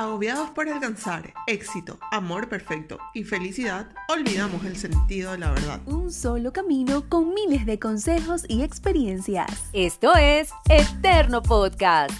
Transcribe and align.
Agobiados 0.00 0.48
por 0.52 0.66
alcanzar 0.66 1.34
éxito, 1.46 1.98
amor 2.10 2.48
perfecto 2.48 2.98
y 3.12 3.22
felicidad, 3.22 3.86
olvidamos 4.08 4.64
el 4.64 4.78
sentido 4.78 5.32
de 5.32 5.36
la 5.36 5.50
verdad. 5.50 5.78
Un 5.84 6.10
solo 6.10 6.54
camino 6.54 7.06
con 7.06 7.34
miles 7.34 7.66
de 7.66 7.78
consejos 7.78 8.46
y 8.48 8.62
experiencias. 8.62 9.50
Esto 9.74 10.16
es 10.16 10.52
Eterno 10.70 11.42
Podcast. 11.42 12.14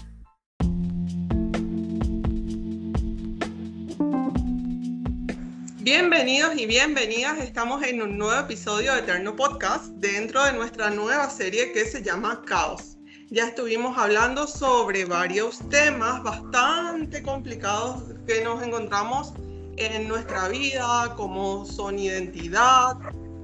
Bienvenidos 5.78 6.58
y 6.58 6.66
bienvenidas, 6.66 7.38
estamos 7.38 7.82
en 7.82 8.02
un 8.02 8.18
nuevo 8.18 8.38
episodio 8.38 8.92
de 8.92 8.98
Eterno 8.98 9.34
Podcast 9.36 9.86
dentro 9.94 10.44
de 10.44 10.52
nuestra 10.52 10.90
nueva 10.90 11.30
serie 11.30 11.72
que 11.72 11.86
se 11.86 12.02
llama 12.02 12.42
Caos. 12.44 12.99
Ya 13.32 13.46
estuvimos 13.46 13.96
hablando 13.96 14.48
sobre 14.48 15.04
varios 15.04 15.60
temas 15.68 16.20
bastante 16.24 17.22
complicados 17.22 18.02
que 18.26 18.42
nos 18.42 18.60
encontramos 18.60 19.34
en 19.76 20.08
nuestra 20.08 20.48
vida, 20.48 21.14
como 21.16 21.64
son 21.64 21.96
identidad. 21.96 22.96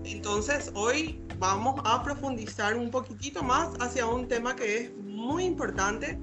Entonces 0.03 0.73
hoy 0.75 1.23
vamos 1.39 1.81
a 1.85 2.03
profundizar 2.03 2.77
un 2.77 2.91
poquitito 2.91 3.45
más 3.45 3.75
hacia 3.79 4.07
un 4.07 4.27
tema 4.27 4.57
que 4.57 4.77
es 4.77 4.97
muy 4.97 5.45
importante, 5.45 6.19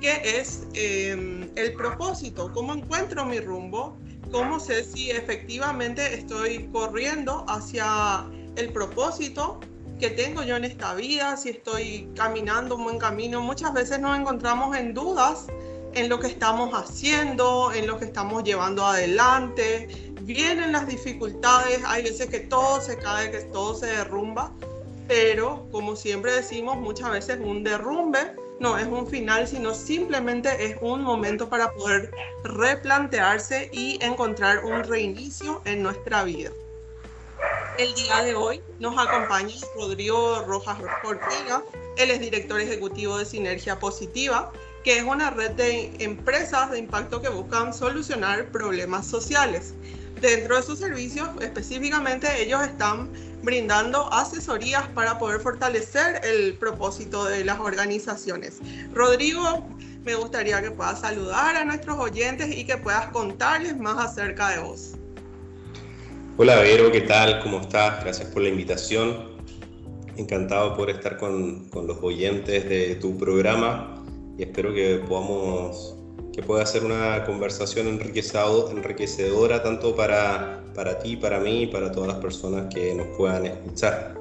que 0.00 0.38
es 0.38 0.68
em, 0.74 1.50
el 1.56 1.72
propósito, 1.72 2.52
cómo 2.52 2.72
encuentro 2.72 3.24
mi 3.24 3.40
rumbo, 3.40 3.98
cómo 4.30 4.60
sé 4.60 4.84
si 4.84 5.10
efectivamente 5.10 6.14
estoy 6.14 6.68
corriendo 6.70 7.44
hacia 7.48 8.24
el 8.54 8.72
propósito 8.72 9.58
que 9.98 10.10
tengo 10.10 10.42
yo 10.42 10.56
en 10.56 10.64
esta 10.64 10.94
vida, 10.94 11.36
si 11.36 11.50
estoy 11.50 12.08
caminando 12.14 12.76
un 12.76 12.84
buen 12.84 12.98
camino. 12.98 13.40
Muchas 13.40 13.72
veces 13.72 13.98
nos 13.98 14.18
encontramos 14.18 14.76
en 14.76 14.94
dudas 14.94 15.46
en 15.94 16.08
lo 16.08 16.20
que 16.20 16.28
estamos 16.28 16.72
haciendo, 16.72 17.72
en 17.72 17.86
lo 17.86 17.98
que 17.98 18.04
estamos 18.04 18.44
llevando 18.44 18.84
adelante. 18.84 19.88
Vienen 20.22 20.72
las 20.72 20.86
dificultades, 20.86 21.80
hay 21.86 22.04
veces 22.04 22.26
que 22.28 22.40
todo 22.40 22.80
se 22.80 22.96
cae, 22.98 23.30
que 23.30 23.40
todo 23.40 23.74
se 23.74 23.86
derrumba, 23.86 24.52
pero 25.08 25.66
como 25.72 25.96
siempre 25.96 26.32
decimos, 26.32 26.76
muchas 26.76 27.10
veces 27.10 27.40
un 27.42 27.64
derrumbe 27.64 28.36
no 28.60 28.76
es 28.76 28.86
un 28.86 29.06
final, 29.06 29.46
sino 29.46 29.72
simplemente 29.74 30.64
es 30.64 30.76
un 30.80 31.02
momento 31.02 31.48
para 31.48 31.72
poder 31.72 32.10
replantearse 32.44 33.70
y 33.72 33.98
encontrar 34.04 34.64
un 34.64 34.84
reinicio 34.84 35.62
en 35.64 35.82
nuestra 35.82 36.24
vida. 36.24 36.50
El 37.78 37.94
día 37.94 38.24
de 38.24 38.34
hoy 38.34 38.60
nos 38.80 38.98
acompaña 38.98 39.54
Rodrigo 39.76 40.42
Rojas 40.48 40.78
Ortega. 41.04 41.62
Él 41.96 42.10
es 42.10 42.18
director 42.18 42.60
ejecutivo 42.60 43.16
de 43.18 43.24
Sinergia 43.24 43.78
Positiva, 43.78 44.50
que 44.82 44.98
es 44.98 45.04
una 45.04 45.30
red 45.30 45.52
de 45.52 45.94
empresas 46.00 46.72
de 46.72 46.80
impacto 46.80 47.22
que 47.22 47.28
buscan 47.28 47.72
solucionar 47.72 48.46
problemas 48.46 49.06
sociales. 49.06 49.74
Dentro 50.20 50.56
de 50.56 50.62
sus 50.64 50.80
servicios, 50.80 51.28
específicamente, 51.40 52.42
ellos 52.42 52.64
están 52.64 53.12
brindando 53.44 54.12
asesorías 54.12 54.88
para 54.88 55.16
poder 55.16 55.40
fortalecer 55.40 56.20
el 56.24 56.54
propósito 56.54 57.26
de 57.26 57.44
las 57.44 57.60
organizaciones. 57.60 58.58
Rodrigo, 58.92 59.68
me 60.02 60.16
gustaría 60.16 60.60
que 60.60 60.72
puedas 60.72 61.02
saludar 61.02 61.54
a 61.54 61.64
nuestros 61.64 61.96
oyentes 62.00 62.56
y 62.56 62.64
que 62.64 62.76
puedas 62.76 63.06
contarles 63.12 63.76
más 63.76 64.04
acerca 64.04 64.50
de 64.50 64.58
vos. 64.58 64.94
Hola 66.40 66.60
Vero, 66.60 66.92
¿qué 66.92 67.00
tal? 67.00 67.40
¿Cómo 67.40 67.60
estás? 67.62 68.00
Gracias 68.04 68.28
por 68.28 68.42
la 68.42 68.48
invitación. 68.48 69.36
Encantado 70.16 70.76
por 70.76 70.88
estar 70.88 71.16
con, 71.16 71.68
con, 71.68 71.88
los 71.88 71.98
oyentes 72.00 72.68
de 72.68 72.94
tu 72.94 73.18
programa 73.18 74.04
y 74.38 74.44
espero 74.44 74.72
que 74.72 75.02
podamos 75.08 75.96
que 76.32 76.44
pueda 76.44 76.64
ser 76.64 76.84
una 76.84 77.24
conversación 77.24 77.88
enriquecedora 77.88 79.64
tanto 79.64 79.96
para, 79.96 80.62
para 80.76 81.00
ti, 81.00 81.16
para 81.16 81.40
mí 81.40 81.62
y 81.62 81.66
para 81.66 81.90
todas 81.90 82.06
las 82.06 82.18
personas 82.18 82.72
que 82.72 82.94
nos 82.94 83.08
puedan 83.16 83.44
escuchar. 83.44 84.14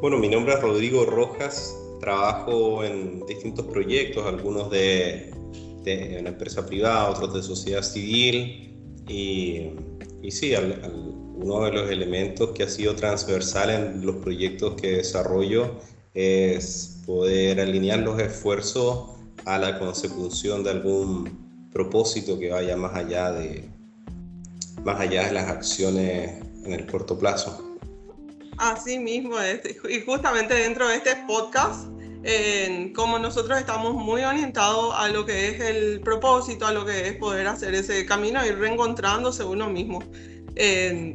Bueno, 0.00 0.18
mi 0.18 0.28
nombre 0.28 0.54
es 0.54 0.60
Rodrigo 0.60 1.04
Rojas, 1.04 1.72
trabajo 2.00 2.82
en 2.82 3.24
distintos 3.26 3.66
proyectos, 3.66 4.26
algunos 4.26 4.72
de, 4.72 5.32
de 5.84 6.16
una 6.18 6.30
empresa 6.30 6.66
privada, 6.66 7.10
otros 7.10 7.32
de 7.32 7.42
sociedad 7.44 7.82
civil 7.82 8.76
y 9.06 9.70
y 10.22 10.30
sí, 10.30 10.54
uno 10.54 11.64
de 11.64 11.72
los 11.72 11.90
elementos 11.90 12.50
que 12.50 12.62
ha 12.62 12.68
sido 12.68 12.94
transversal 12.94 13.70
en 13.70 14.06
los 14.06 14.16
proyectos 14.16 14.80
que 14.80 14.92
desarrollo 14.92 15.80
es 16.14 17.02
poder 17.04 17.60
alinear 17.60 17.98
los 17.98 18.20
esfuerzos 18.20 19.10
a 19.44 19.58
la 19.58 19.80
consecución 19.80 20.62
de 20.62 20.70
algún 20.70 21.70
propósito 21.72 22.38
que 22.38 22.50
vaya 22.50 22.76
más 22.76 22.94
allá 22.94 23.32
de, 23.32 23.64
más 24.84 25.00
allá 25.00 25.26
de 25.26 25.32
las 25.32 25.48
acciones 25.48 26.40
en 26.64 26.72
el 26.72 26.86
corto 26.86 27.18
plazo. 27.18 27.76
Así 28.58 28.98
mismo. 28.98 29.34
Y 29.88 30.00
justamente 30.02 30.54
dentro 30.54 30.86
de 30.86 30.96
este 30.96 31.16
podcast 31.26 31.88
como 32.94 33.18
nosotros 33.18 33.58
estamos 33.58 33.94
muy 33.94 34.22
orientados 34.22 34.94
a 34.96 35.08
lo 35.08 35.26
que 35.26 35.48
es 35.48 35.60
el 35.60 36.00
propósito, 36.00 36.66
a 36.66 36.72
lo 36.72 36.84
que 36.84 37.08
es 37.08 37.16
poder 37.16 37.46
hacer 37.46 37.74
ese 37.74 38.06
camino, 38.06 38.44
ir 38.44 38.58
reencontrándose 38.58 39.44
uno 39.44 39.68
mismo. 39.68 39.98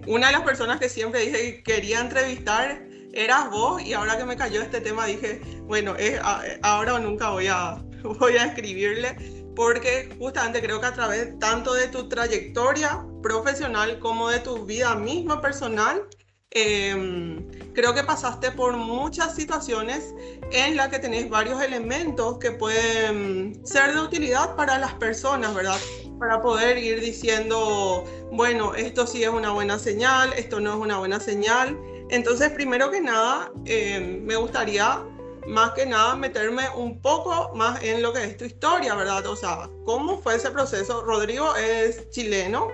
una 0.08 0.28
de 0.28 0.34
las 0.34 0.42
personas 0.42 0.80
que 0.80 0.90
siempre 0.90 1.22
dije 1.22 1.38
que 1.38 1.64
quería 1.64 2.00
entrevistar 2.00 2.88
eras 3.14 3.50
vos 3.50 3.82
y 3.82 3.94
ahora 3.94 4.18
que 4.18 4.26
me 4.26 4.36
cayó 4.36 4.62
este 4.62 4.82
tema 4.82 5.06
dije, 5.06 5.42
bueno, 5.64 5.96
es 5.96 6.20
ahora 6.62 6.96
o 6.96 7.00
nunca 7.00 7.30
voy 7.30 7.48
a, 7.48 7.84
voy 8.20 8.38
a 8.38 8.46
escribirle 8.46 9.16
porque 9.56 10.16
justamente 10.20 10.62
creo 10.62 10.80
que 10.80 10.86
a 10.86 10.94
través 10.94 11.38
tanto 11.40 11.74
de 11.74 11.88
tu 11.88 12.08
trayectoria 12.08 13.04
profesional 13.24 13.98
como 14.00 14.30
de 14.30 14.40
tu 14.40 14.66
vida 14.66 14.94
misma 14.94 15.42
personal, 15.42 16.04
Em, 16.52 17.46
creo 17.74 17.94
que 17.94 18.04
pasaste 18.04 18.52
por 18.52 18.78
muchas 18.78 19.36
situaciones 19.36 20.16
en 20.52 20.78
las 20.78 20.88
que 20.88 20.98
tenés 20.98 21.30
varios 21.30 21.62
elementos 21.62 22.38
que 22.40 22.52
pueden 22.52 23.62
ser 23.66 23.94
de 23.94 24.02
utilidad 24.02 24.56
para 24.56 24.80
las 24.80 24.94
personas, 24.94 25.54
¿verdad? 25.54 25.78
Para 26.18 26.42
poder 26.42 26.78
ir 26.78 27.02
diciendo, 27.02 28.06
bueno, 28.32 28.74
esto 28.76 29.06
sí 29.06 29.24
es 29.24 29.30
una 29.30 29.52
buena 29.52 29.78
señal, 29.78 30.32
esto 30.34 30.62
no 30.62 30.72
es 30.72 30.78
una 30.78 30.98
buena 31.00 31.20
señal. 31.20 31.78
Entonces, 32.10 32.50
primero 32.52 32.90
que 32.90 33.02
nada, 33.02 33.52
em, 33.66 34.24
me 34.24 34.38
gustaría 34.38 35.04
más 35.48 35.72
que 35.72 35.86
nada 35.86 36.16
meterme 36.16 36.64
un 36.76 37.02
poco 37.02 37.52
más 37.56 37.84
en 37.84 38.02
lo 38.02 38.14
que 38.14 38.24
es 38.24 38.38
tu 38.38 38.46
historia, 38.46 38.96
¿verdad? 38.96 39.28
O 39.28 39.36
sea, 39.36 39.70
¿cómo 39.86 40.18
fue 40.22 40.36
ese 40.36 40.50
proceso? 40.52 41.04
Rodrigo 41.04 41.56
es 41.58 42.10
chileno, 42.10 42.70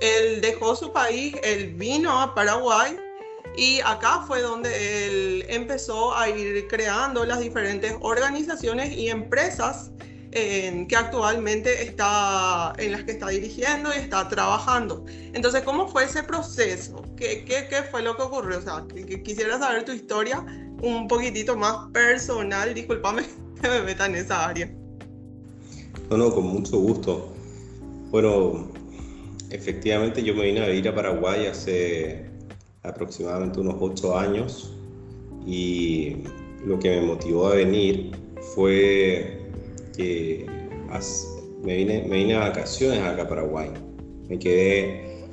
él 0.00 0.40
dejó 0.42 0.76
su 0.76 0.92
país, 0.92 1.34
él 1.42 1.74
vino 1.74 2.20
a 2.20 2.34
Paraguay 2.34 2.98
y 3.56 3.80
acá 3.80 4.24
fue 4.26 4.42
donde 4.42 5.06
él 5.06 5.46
empezó 5.48 6.16
a 6.16 6.28
ir 6.28 6.66
creando 6.68 7.24
las 7.24 7.40
diferentes 7.40 7.94
organizaciones 8.00 8.96
y 8.96 9.08
empresas 9.08 9.90
que 10.34 10.96
actualmente 10.96 11.84
está, 11.84 12.72
en 12.78 12.90
las 12.90 13.04
que 13.04 13.12
está 13.12 13.28
dirigiendo 13.28 13.90
y 13.94 13.98
está 13.98 14.28
trabajando. 14.28 15.04
Entonces, 15.32 15.62
¿cómo 15.62 15.86
fue 15.86 16.04
ese 16.04 16.24
proceso? 16.24 17.00
¿Qué, 17.16 17.44
qué, 17.44 17.68
qué 17.70 17.82
fue 17.88 18.02
lo 18.02 18.16
que 18.16 18.22
ocurrió? 18.22 18.58
O 18.58 18.62
sea, 18.62 18.84
que, 18.92 19.22
quisiera 19.22 19.58
saber 19.60 19.84
tu 19.84 19.92
historia 19.92 20.44
un 20.82 21.06
poquitito 21.06 21.56
más 21.56 21.88
personal. 21.92 22.74
Discúlpame 22.74 23.22
que 23.62 23.68
me 23.68 23.82
meta 23.82 24.06
en 24.06 24.16
esa 24.16 24.48
área. 24.48 24.68
No, 26.10 26.16
no, 26.16 26.34
con 26.34 26.46
mucho 26.46 26.78
gusto. 26.78 27.32
Bueno, 28.10 28.72
efectivamente 29.50 30.20
yo 30.20 30.34
me 30.34 30.46
vine 30.46 30.64
a 30.64 30.66
vivir 30.66 30.88
a 30.88 30.94
Paraguay 30.96 31.46
hace 31.46 32.33
aproximadamente 32.84 33.60
unos 33.60 33.76
ocho 33.80 34.16
años 34.16 34.72
y 35.46 36.16
lo 36.64 36.78
que 36.78 36.90
me 36.90 37.02
motivó 37.02 37.48
a 37.48 37.54
venir 37.56 38.12
fue 38.54 39.40
que 39.96 40.46
me 41.62 41.76
vine, 41.76 42.06
me 42.08 42.16
vine 42.18 42.34
a 42.34 42.40
vacaciones 42.40 43.00
acá 43.00 43.22
a 43.22 43.28
Paraguay. 43.28 43.70
Me 44.28 44.38
quedé 44.38 45.26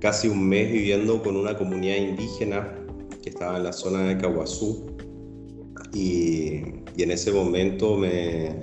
casi 0.00 0.28
un 0.28 0.48
mes 0.48 0.70
viviendo 0.70 1.22
con 1.22 1.36
una 1.36 1.56
comunidad 1.56 1.96
indígena 1.96 2.76
que 3.22 3.30
estaba 3.30 3.56
en 3.56 3.64
la 3.64 3.72
zona 3.72 4.02
de 4.02 4.18
Caguazú 4.18 4.86
y, 5.92 6.62
y 6.96 7.02
en 7.02 7.10
ese 7.10 7.32
momento 7.32 7.96
me, 7.96 8.54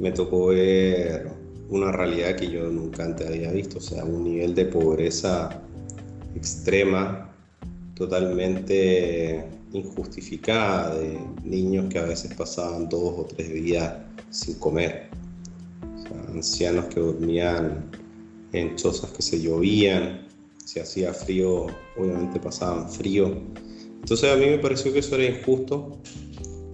me 0.00 0.12
tocó 0.12 0.46
ver 0.46 1.30
una 1.68 1.92
realidad 1.92 2.36
que 2.36 2.50
yo 2.50 2.64
nunca 2.70 3.04
antes 3.04 3.28
había 3.28 3.50
visto, 3.52 3.78
o 3.78 3.80
sea, 3.80 4.04
un 4.04 4.24
nivel 4.24 4.54
de 4.54 4.66
pobreza 4.66 5.62
extrema, 6.34 7.30
totalmente 7.94 9.46
injustificada 9.72 10.98
de 10.98 11.18
niños 11.44 11.86
que 11.88 11.98
a 11.98 12.04
veces 12.04 12.34
pasaban 12.34 12.88
dos 12.88 13.14
o 13.18 13.24
tres 13.24 13.52
días 13.52 13.94
sin 14.30 14.54
comer, 14.58 15.08
ancianos 16.28 16.86
que 16.86 17.00
dormían 17.00 17.90
en 18.52 18.76
chozas 18.76 19.10
que 19.12 19.22
se 19.22 19.40
llovían, 19.40 20.26
si 20.64 20.80
hacía 20.80 21.12
frío, 21.12 21.66
obviamente 21.96 22.38
pasaban 22.38 22.88
frío. 22.88 23.42
Entonces 24.00 24.30
a 24.30 24.36
mí 24.36 24.46
me 24.46 24.58
pareció 24.58 24.92
que 24.92 24.98
eso 24.98 25.14
era 25.16 25.24
injusto, 25.24 25.98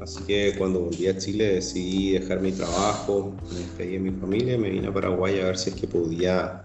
Así 0.01 0.23
que 0.25 0.55
cuando 0.57 0.81
volví 0.81 1.09
a 1.09 1.19
Chile 1.19 1.55
decidí 1.55 2.13
dejar 2.13 2.41
mi 2.41 2.53
trabajo, 2.53 3.35
me 3.53 3.59
despedí 3.59 3.93
de 3.93 3.99
mi 3.99 4.11
familia 4.13 4.55
y 4.55 4.59
me 4.59 4.71
vine 4.71 4.89
a 4.89 4.95
Paraguay 4.95 5.41
a 5.41 5.47
ver 5.47 5.59
si 5.59 5.71
es 5.71 5.77
que 5.77 5.87
podía 5.87 6.65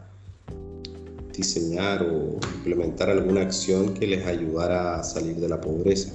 diseñar 1.34 2.04
o 2.04 2.40
implementar 2.56 3.10
alguna 3.10 3.42
acción 3.42 3.94
que 3.94 4.08
les 4.08 4.26
ayudara 4.26 5.00
a 5.00 5.04
salir 5.04 5.36
de 5.36 5.50
la 5.50 5.60
pobreza. 5.60 6.12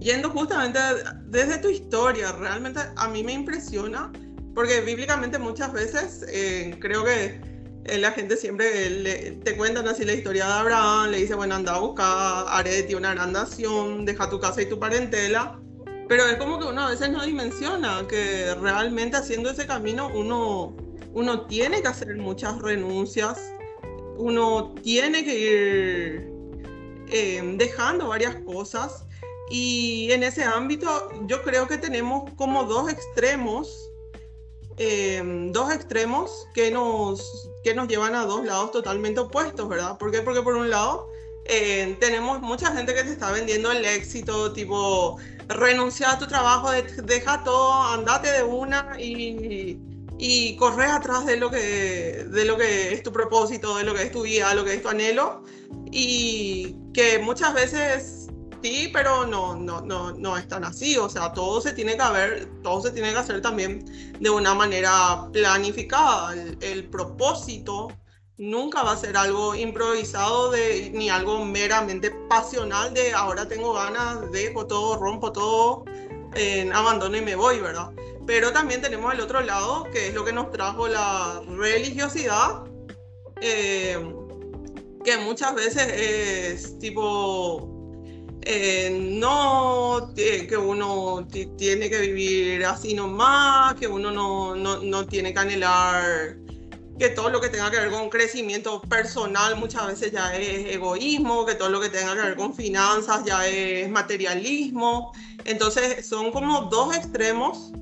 Yendo 0.00 0.30
justamente 0.30 0.78
desde 1.26 1.58
tu 1.58 1.68
historia, 1.68 2.32
realmente 2.32 2.80
a 2.96 3.08
mí 3.08 3.24
me 3.24 3.32
impresiona, 3.32 4.12
porque 4.54 4.80
bíblicamente 4.80 5.38
muchas 5.38 5.72
veces 5.72 6.24
eh, 6.28 6.76
creo 6.80 7.04
que 7.04 7.40
eh, 7.84 7.98
la 7.98 8.12
gente 8.12 8.36
siempre 8.36 9.38
te 9.42 9.56
cuentan 9.56 9.88
así 9.88 10.04
la 10.04 10.12
historia 10.12 10.46
de 10.46 10.52
Abraham, 10.52 11.10
le 11.10 11.18
dice, 11.18 11.34
bueno, 11.34 11.54
anda 11.54 11.74
a 11.74 11.80
buscar, 11.80 12.44
haré 12.48 12.70
de 12.70 12.82
ti 12.84 12.94
una 12.94 13.14
gran 13.14 13.32
nación, 13.32 14.04
deja 14.04 14.28
tu 14.30 14.38
casa 14.38 14.62
y 14.62 14.66
tu 14.66 14.78
parentela, 14.78 15.58
pero 16.08 16.26
es 16.26 16.36
como 16.36 16.58
que 16.58 16.66
uno 16.66 16.82
a 16.86 16.90
veces 16.90 17.10
no 17.10 17.24
dimensiona 17.24 18.06
que 18.08 18.54
realmente 18.54 19.16
haciendo 19.16 19.50
ese 19.50 19.66
camino 19.66 20.10
uno, 20.14 20.76
uno 21.12 21.46
tiene 21.46 21.82
que 21.82 21.88
hacer 21.88 22.14
muchas 22.16 22.60
renuncias, 22.60 23.38
uno 24.18 24.74
tiene 24.82 25.24
que 25.24 25.38
ir 25.38 26.28
eh, 27.10 27.54
dejando 27.56 28.08
varias 28.08 28.34
cosas 28.44 29.04
y 29.50 30.10
en 30.12 30.22
ese 30.22 30.44
ámbito 30.44 31.10
yo 31.26 31.42
creo 31.42 31.66
que 31.66 31.78
tenemos 31.78 32.30
como 32.36 32.64
dos 32.64 32.90
extremos, 32.90 33.90
eh, 34.76 35.22
dos 35.52 35.72
extremos 35.72 36.46
que 36.52 36.70
nos, 36.70 37.48
que 37.64 37.74
nos 37.74 37.88
llevan 37.88 38.14
a 38.14 38.26
dos 38.26 38.44
lados 38.44 38.72
totalmente 38.72 39.20
opuestos, 39.20 39.68
¿verdad? 39.68 39.96
¿Por? 39.96 40.12
Porque 40.24 40.42
por 40.42 40.54
un 40.54 40.68
lado 40.68 41.08
eh, 41.46 41.96
tenemos 41.98 42.42
mucha 42.42 42.70
gente 42.76 42.94
que 42.94 43.04
te 43.04 43.12
está 43.12 43.32
vendiendo 43.32 43.72
el 43.72 43.82
éxito, 43.84 44.52
tipo, 44.52 45.16
renuncia 45.48 46.12
a 46.12 46.18
tu 46.18 46.26
trabajo, 46.26 46.70
deja 46.70 47.42
todo, 47.42 47.72
andate 47.84 48.30
de 48.30 48.42
una 48.42 49.00
y, 49.00 49.78
y 50.18 50.56
corre 50.56 50.86
atrás 50.86 51.26
de 51.26 51.36
lo, 51.36 51.50
que, 51.50 52.26
de 52.28 52.44
lo 52.44 52.56
que 52.56 52.92
es 52.92 53.02
tu 53.04 53.12
propósito, 53.12 53.76
de 53.76 53.84
lo 53.84 53.94
que 53.94 54.02
es 54.02 54.12
tu 54.12 54.22
vida, 54.22 54.52
lo 54.54 54.64
que 54.64 54.74
es 54.74 54.82
tu 54.82 54.88
anhelo. 54.88 55.42
Y 55.92 56.76
que 56.92 57.20
muchas 57.20 57.54
veces 57.54 58.28
sí, 58.62 58.90
pero 58.92 59.26
no, 59.26 59.54
no, 59.54 59.80
no, 59.80 60.12
no 60.12 60.36
es 60.36 60.48
tan 60.48 60.64
así. 60.64 60.96
O 60.96 61.08
sea, 61.08 61.32
todo 61.32 61.60
se 61.60 61.72
tiene 61.72 61.96
que 61.96 62.02
haber, 62.02 62.48
todo 62.62 62.80
se 62.80 62.90
tiene 62.90 63.12
que 63.12 63.18
hacer 63.18 63.40
también 63.40 63.84
de 64.18 64.28
una 64.28 64.54
manera 64.54 65.28
planificada. 65.32 66.34
El, 66.60 66.88
propósito 66.88 67.88
nunca 68.38 68.82
va 68.82 68.92
a 68.92 68.96
ser 68.96 69.16
algo 69.16 69.54
improvisado 69.54 70.50
de, 70.50 70.90
ni 70.94 71.10
algo 71.10 71.44
meramente 71.44 72.10
pasional 72.28 72.92
de 72.92 73.12
ahora 73.12 73.46
tengo 73.46 73.72
ganas, 73.72 74.30
dejo 74.32 74.66
todo, 74.66 74.96
rompo 74.96 75.32
todo, 75.32 75.84
en 76.34 76.72
abandono 76.72 77.16
y 77.16 77.20
me 77.20 77.34
voy, 77.36 77.60
¿verdad? 77.60 77.90
Pero 78.28 78.52
también 78.52 78.82
tenemos 78.82 79.14
el 79.14 79.22
otro 79.22 79.40
lado, 79.40 79.84
que 79.84 80.08
es 80.08 80.14
lo 80.14 80.22
que 80.22 80.34
nos 80.34 80.52
trajo 80.52 80.86
la 80.86 81.40
religiosidad, 81.48 82.62
eh, 83.40 83.98
que 85.02 85.16
muchas 85.16 85.54
veces 85.54 85.88
es 85.88 86.78
tipo 86.78 87.96
eh, 88.42 88.90
no 89.00 90.12
que 90.14 90.56
uno 90.58 91.26
tiene 91.56 91.88
que 91.88 92.00
vivir 92.00 92.66
así 92.66 92.92
nomás, 92.92 93.76
que 93.76 93.88
uno 93.88 94.10
no, 94.10 94.54
no, 94.54 94.76
no, 94.76 95.06
tiene 95.06 95.32
que 95.32 95.38
anhelar 95.38 96.36
que 96.98 97.08
todo 97.08 97.30
lo 97.30 97.40
que 97.40 97.48
tenga 97.48 97.70
que 97.70 97.78
ver 97.78 97.90
con 97.90 98.10
crecimiento 98.10 98.82
personal 98.82 99.56
muchas 99.56 99.86
veces 99.86 100.12
ya 100.12 100.36
es 100.36 100.74
egoísmo, 100.74 101.46
que 101.46 101.54
todo 101.54 101.70
lo 101.70 101.80
que 101.80 101.88
tenga 101.88 102.14
que 102.14 102.20
ver 102.20 102.36
con 102.36 102.54
finanzas 102.54 103.24
ya 103.24 103.46
es 103.46 103.88
materialismo. 103.88 105.12
Entonces 105.46 106.06
son 106.06 106.30
como 106.30 106.62
dos 106.62 106.94
extremos 106.94 107.72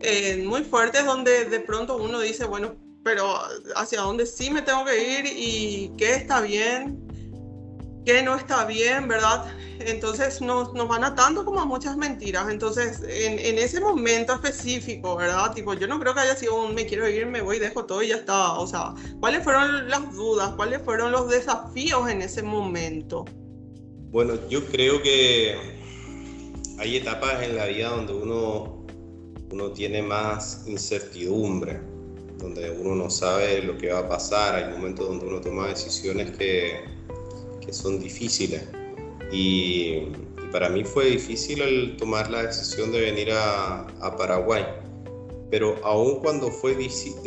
eh, 0.00 0.42
muy 0.46 0.62
fuertes 0.62 1.04
donde 1.04 1.44
de 1.44 1.60
pronto 1.60 1.96
uno 1.96 2.20
dice, 2.20 2.44
bueno, 2.44 2.76
pero 3.04 3.38
hacia 3.76 4.02
dónde 4.02 4.26
sí 4.26 4.50
me 4.50 4.62
tengo 4.62 4.84
que 4.84 5.18
ir 5.18 5.26
y 5.26 5.92
qué 5.96 6.14
está 6.14 6.40
bien, 6.40 7.00
qué 8.04 8.22
no 8.22 8.36
está 8.36 8.64
bien, 8.64 9.08
¿verdad? 9.08 9.46
Entonces 9.78 10.42
nos, 10.42 10.74
nos 10.74 10.88
van 10.88 11.04
atando 11.04 11.44
como 11.44 11.60
a 11.60 11.64
muchas 11.64 11.96
mentiras. 11.96 12.50
Entonces, 12.50 13.02
en, 13.08 13.38
en, 13.38 13.58
ese 13.58 13.80
momento 13.80 14.34
específico, 14.34 15.16
¿verdad? 15.16 15.52
Tipo, 15.54 15.72
yo 15.74 15.86
no 15.86 15.98
creo 15.98 16.12
que 16.12 16.20
haya 16.20 16.36
sido 16.36 16.62
un 16.62 16.74
me 16.74 16.84
quiero 16.84 17.08
ir, 17.08 17.26
me 17.26 17.40
voy, 17.40 17.58
dejo 17.58 17.86
todo 17.86 18.02
y 18.02 18.08
ya 18.08 18.16
está. 18.16 18.54
O 18.54 18.66
sea, 18.66 18.94
¿cuáles 19.20 19.42
fueron 19.42 19.88
las 19.88 20.12
dudas? 20.12 20.50
¿Cuáles 20.56 20.82
fueron 20.82 21.12
los 21.12 21.30
desafíos 21.30 22.10
en 22.10 22.20
ese 22.20 22.42
momento? 22.42 23.24
Bueno, 24.10 24.34
yo 24.48 24.66
creo 24.66 25.02
que 25.02 25.56
hay 26.78 26.96
etapas 26.96 27.42
en 27.42 27.56
la 27.56 27.66
vida 27.66 27.90
donde 27.90 28.12
uno, 28.12 28.79
uno 29.50 29.70
tiene 29.72 30.02
más 30.02 30.64
incertidumbre, 30.66 31.80
donde 32.38 32.70
uno 32.70 32.94
no 32.94 33.10
sabe 33.10 33.62
lo 33.62 33.76
que 33.76 33.90
va 33.92 34.00
a 34.00 34.08
pasar. 34.08 34.54
Hay 34.54 34.70
momentos 34.72 35.08
donde 35.08 35.26
uno 35.26 35.40
toma 35.40 35.68
decisiones 35.68 36.30
que, 36.36 36.80
que 37.60 37.72
son 37.72 38.00
difíciles 38.00 38.62
y, 39.32 40.08
para 40.52 40.68
mí 40.68 40.84
fue 40.84 41.06
difícil 41.06 41.62
el 41.62 41.96
tomar 41.96 42.28
la 42.28 42.42
decisión 42.42 42.90
de 42.90 43.00
venir 43.00 43.30
a, 43.32 44.16
Paraguay. 44.16 44.64
Pero 45.48 45.76
aun 45.84 46.20
cuando 46.20 46.50
fue, 46.50 46.74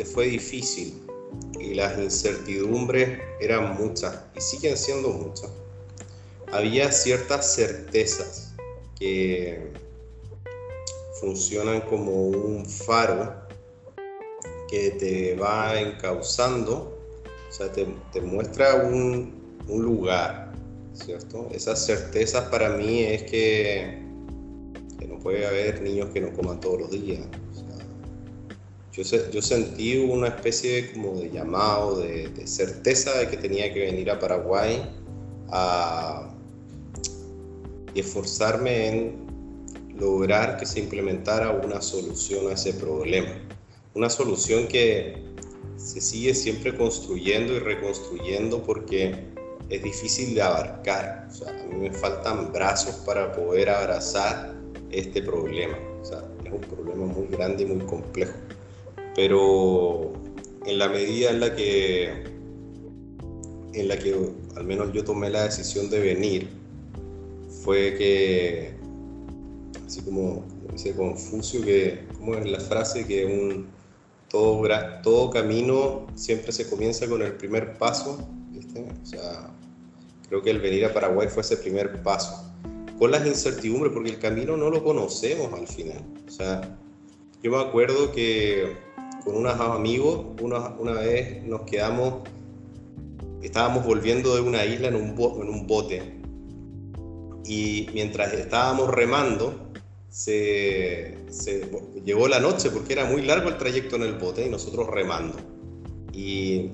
fue 0.04 0.26
difícil 0.26 0.94
y 1.58 1.74
las 1.74 1.98
incertidumbres 1.98 3.18
eran 3.40 3.76
muchas 3.76 4.20
y 4.36 4.40
siguen 4.40 4.76
siendo 4.76 5.08
muchas, 5.08 5.50
había 6.52 6.92
ciertas 6.92 7.54
certezas 7.54 8.54
que 8.98 9.72
funcionan 11.20 11.82
como 11.82 12.12
un 12.12 12.66
faro 12.66 13.34
que 14.68 14.90
te 14.92 15.34
va 15.36 15.78
encauzando, 15.80 16.98
o 17.48 17.52
sea, 17.52 17.70
te, 17.70 17.86
te 18.12 18.20
muestra 18.20 18.76
un, 18.76 19.44
un 19.68 19.82
lugar, 19.82 20.52
¿cierto? 20.92 21.48
Esas 21.52 21.84
certezas 21.84 22.48
para 22.48 22.70
mí 22.70 23.02
es 23.02 23.22
que, 23.24 24.02
no 25.08 25.18
puede 25.18 25.46
haber 25.46 25.82
niños 25.82 26.08
que 26.10 26.20
no 26.20 26.32
coman 26.32 26.60
todos 26.60 26.80
los 26.80 26.90
días. 26.90 27.20
yo, 28.92 29.02
yo, 29.30 29.42
sentí 29.42 29.98
una 29.98 30.28
especie 30.28 30.82
de, 30.82 30.92
como 30.92 31.18
de 31.18 31.30
llamado, 31.30 31.98
de, 31.98 32.46
certeza 32.46 33.18
de 33.18 33.28
que 33.28 33.36
tenía 33.36 33.72
que 33.72 33.80
venir 33.80 34.10
a 34.10 34.18
Paraguay 34.18 34.82
a, 35.50 36.30
y 37.94 38.00
esforzarme 38.00 38.88
en 38.88 39.23
lograr 39.96 40.56
que 40.56 40.66
se 40.66 40.80
implementara 40.80 41.50
una 41.50 41.80
solución 41.80 42.48
a 42.48 42.54
ese 42.54 42.72
problema. 42.74 43.30
Una 43.94 44.10
solución 44.10 44.66
que 44.66 45.22
se 45.76 46.00
sigue 46.00 46.34
siempre 46.34 46.76
construyendo 46.76 47.54
y 47.54 47.58
reconstruyendo 47.58 48.62
porque 48.62 49.14
es 49.70 49.82
difícil 49.82 50.34
de 50.34 50.42
abarcar. 50.42 51.28
A 51.46 51.52
mí 51.66 51.76
me 51.76 51.92
faltan 51.92 52.52
brazos 52.52 52.96
para 53.06 53.32
poder 53.32 53.70
abrazar 53.70 54.54
este 54.90 55.22
problema. 55.22 55.78
Es 56.02 56.12
un 56.52 56.60
problema 56.60 57.06
muy 57.06 57.26
grande 57.28 57.64
y 57.64 57.66
muy 57.66 57.84
complejo. 57.86 58.34
Pero 59.14 60.12
en 60.66 60.78
la 60.78 60.88
medida 60.88 61.30
en 61.30 61.40
la 61.40 61.54
que, 61.54 62.24
en 63.72 63.88
la 63.88 63.98
que 63.98 64.14
al 64.56 64.64
menos 64.64 64.92
yo 64.92 65.04
tomé 65.04 65.30
la 65.30 65.44
decisión 65.44 65.90
de 65.90 66.00
venir, 66.00 66.48
fue 67.62 67.94
que, 67.96 68.74
así 69.86 70.02
como, 70.02 70.44
dice 70.72 70.94
Confucio, 70.94 71.62
que, 71.62 72.06
como 72.18 72.34
es 72.34 72.46
la 72.48 72.60
frase 72.60 73.06
que 73.06 73.24
un, 73.24 73.68
todo, 74.28 74.62
todo 75.02 75.30
camino 75.30 76.06
siempre 76.14 76.52
se 76.52 76.68
comienza 76.68 77.06
con 77.08 77.22
el 77.22 77.34
primer 77.34 77.78
paso, 77.78 78.28
¿viste? 78.52 78.86
O 79.02 79.06
sea, 79.06 79.54
Creo 80.28 80.42
que 80.42 80.50
el 80.50 80.60
venir 80.60 80.84
a 80.84 80.92
Paraguay 80.92 81.28
fue 81.28 81.42
ese 81.42 81.56
primer 81.56 82.02
paso. 82.02 82.50
Con 82.98 83.10
las 83.10 83.26
incertidumbres, 83.26 83.92
porque 83.92 84.10
el 84.10 84.18
camino 84.18 84.56
no 84.56 84.70
lo 84.70 84.82
conocemos 84.82 85.52
al 85.52 85.66
final. 85.66 86.02
O 86.26 86.30
sea, 86.30 86.76
yo 87.42 87.50
me 87.50 87.60
acuerdo 87.60 88.12
que 88.12 88.76
con 89.24 89.36
unos 89.36 89.60
amigos, 89.60 90.26
una, 90.40 90.70
una 90.78 90.92
vez 90.92 91.44
nos 91.44 91.62
quedamos, 91.62 92.28
estábamos 93.42 93.84
volviendo 93.84 94.34
de 94.34 94.40
una 94.40 94.64
isla 94.64 94.88
en 94.88 94.96
un, 94.96 95.10
en 95.10 95.48
un 95.48 95.66
bote. 95.66 96.20
Y 97.44 97.88
mientras 97.92 98.32
estábamos 98.32 98.88
remando, 98.88 99.70
se, 100.08 101.18
se, 101.28 101.68
llegó 102.04 102.28
la 102.28 102.40
noche 102.40 102.70
porque 102.70 102.92
era 102.92 103.04
muy 103.04 103.22
largo 103.22 103.48
el 103.48 103.58
trayecto 103.58 103.96
en 103.96 104.02
el 104.02 104.14
bote 104.14 104.46
y 104.46 104.48
nosotros 104.48 104.88
remando. 104.88 105.36
Y 106.12 106.70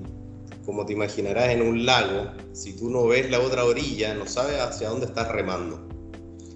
como 0.64 0.86
te 0.86 0.92
imaginarás, 0.92 1.48
en 1.48 1.62
un 1.62 1.86
lago, 1.86 2.32
si 2.52 2.74
tú 2.74 2.90
no 2.90 3.06
ves 3.06 3.30
la 3.30 3.40
otra 3.40 3.64
orilla, 3.64 4.14
no 4.14 4.26
sabes 4.26 4.60
hacia 4.60 4.90
dónde 4.90 5.06
estás 5.06 5.28
remando. 5.28 5.88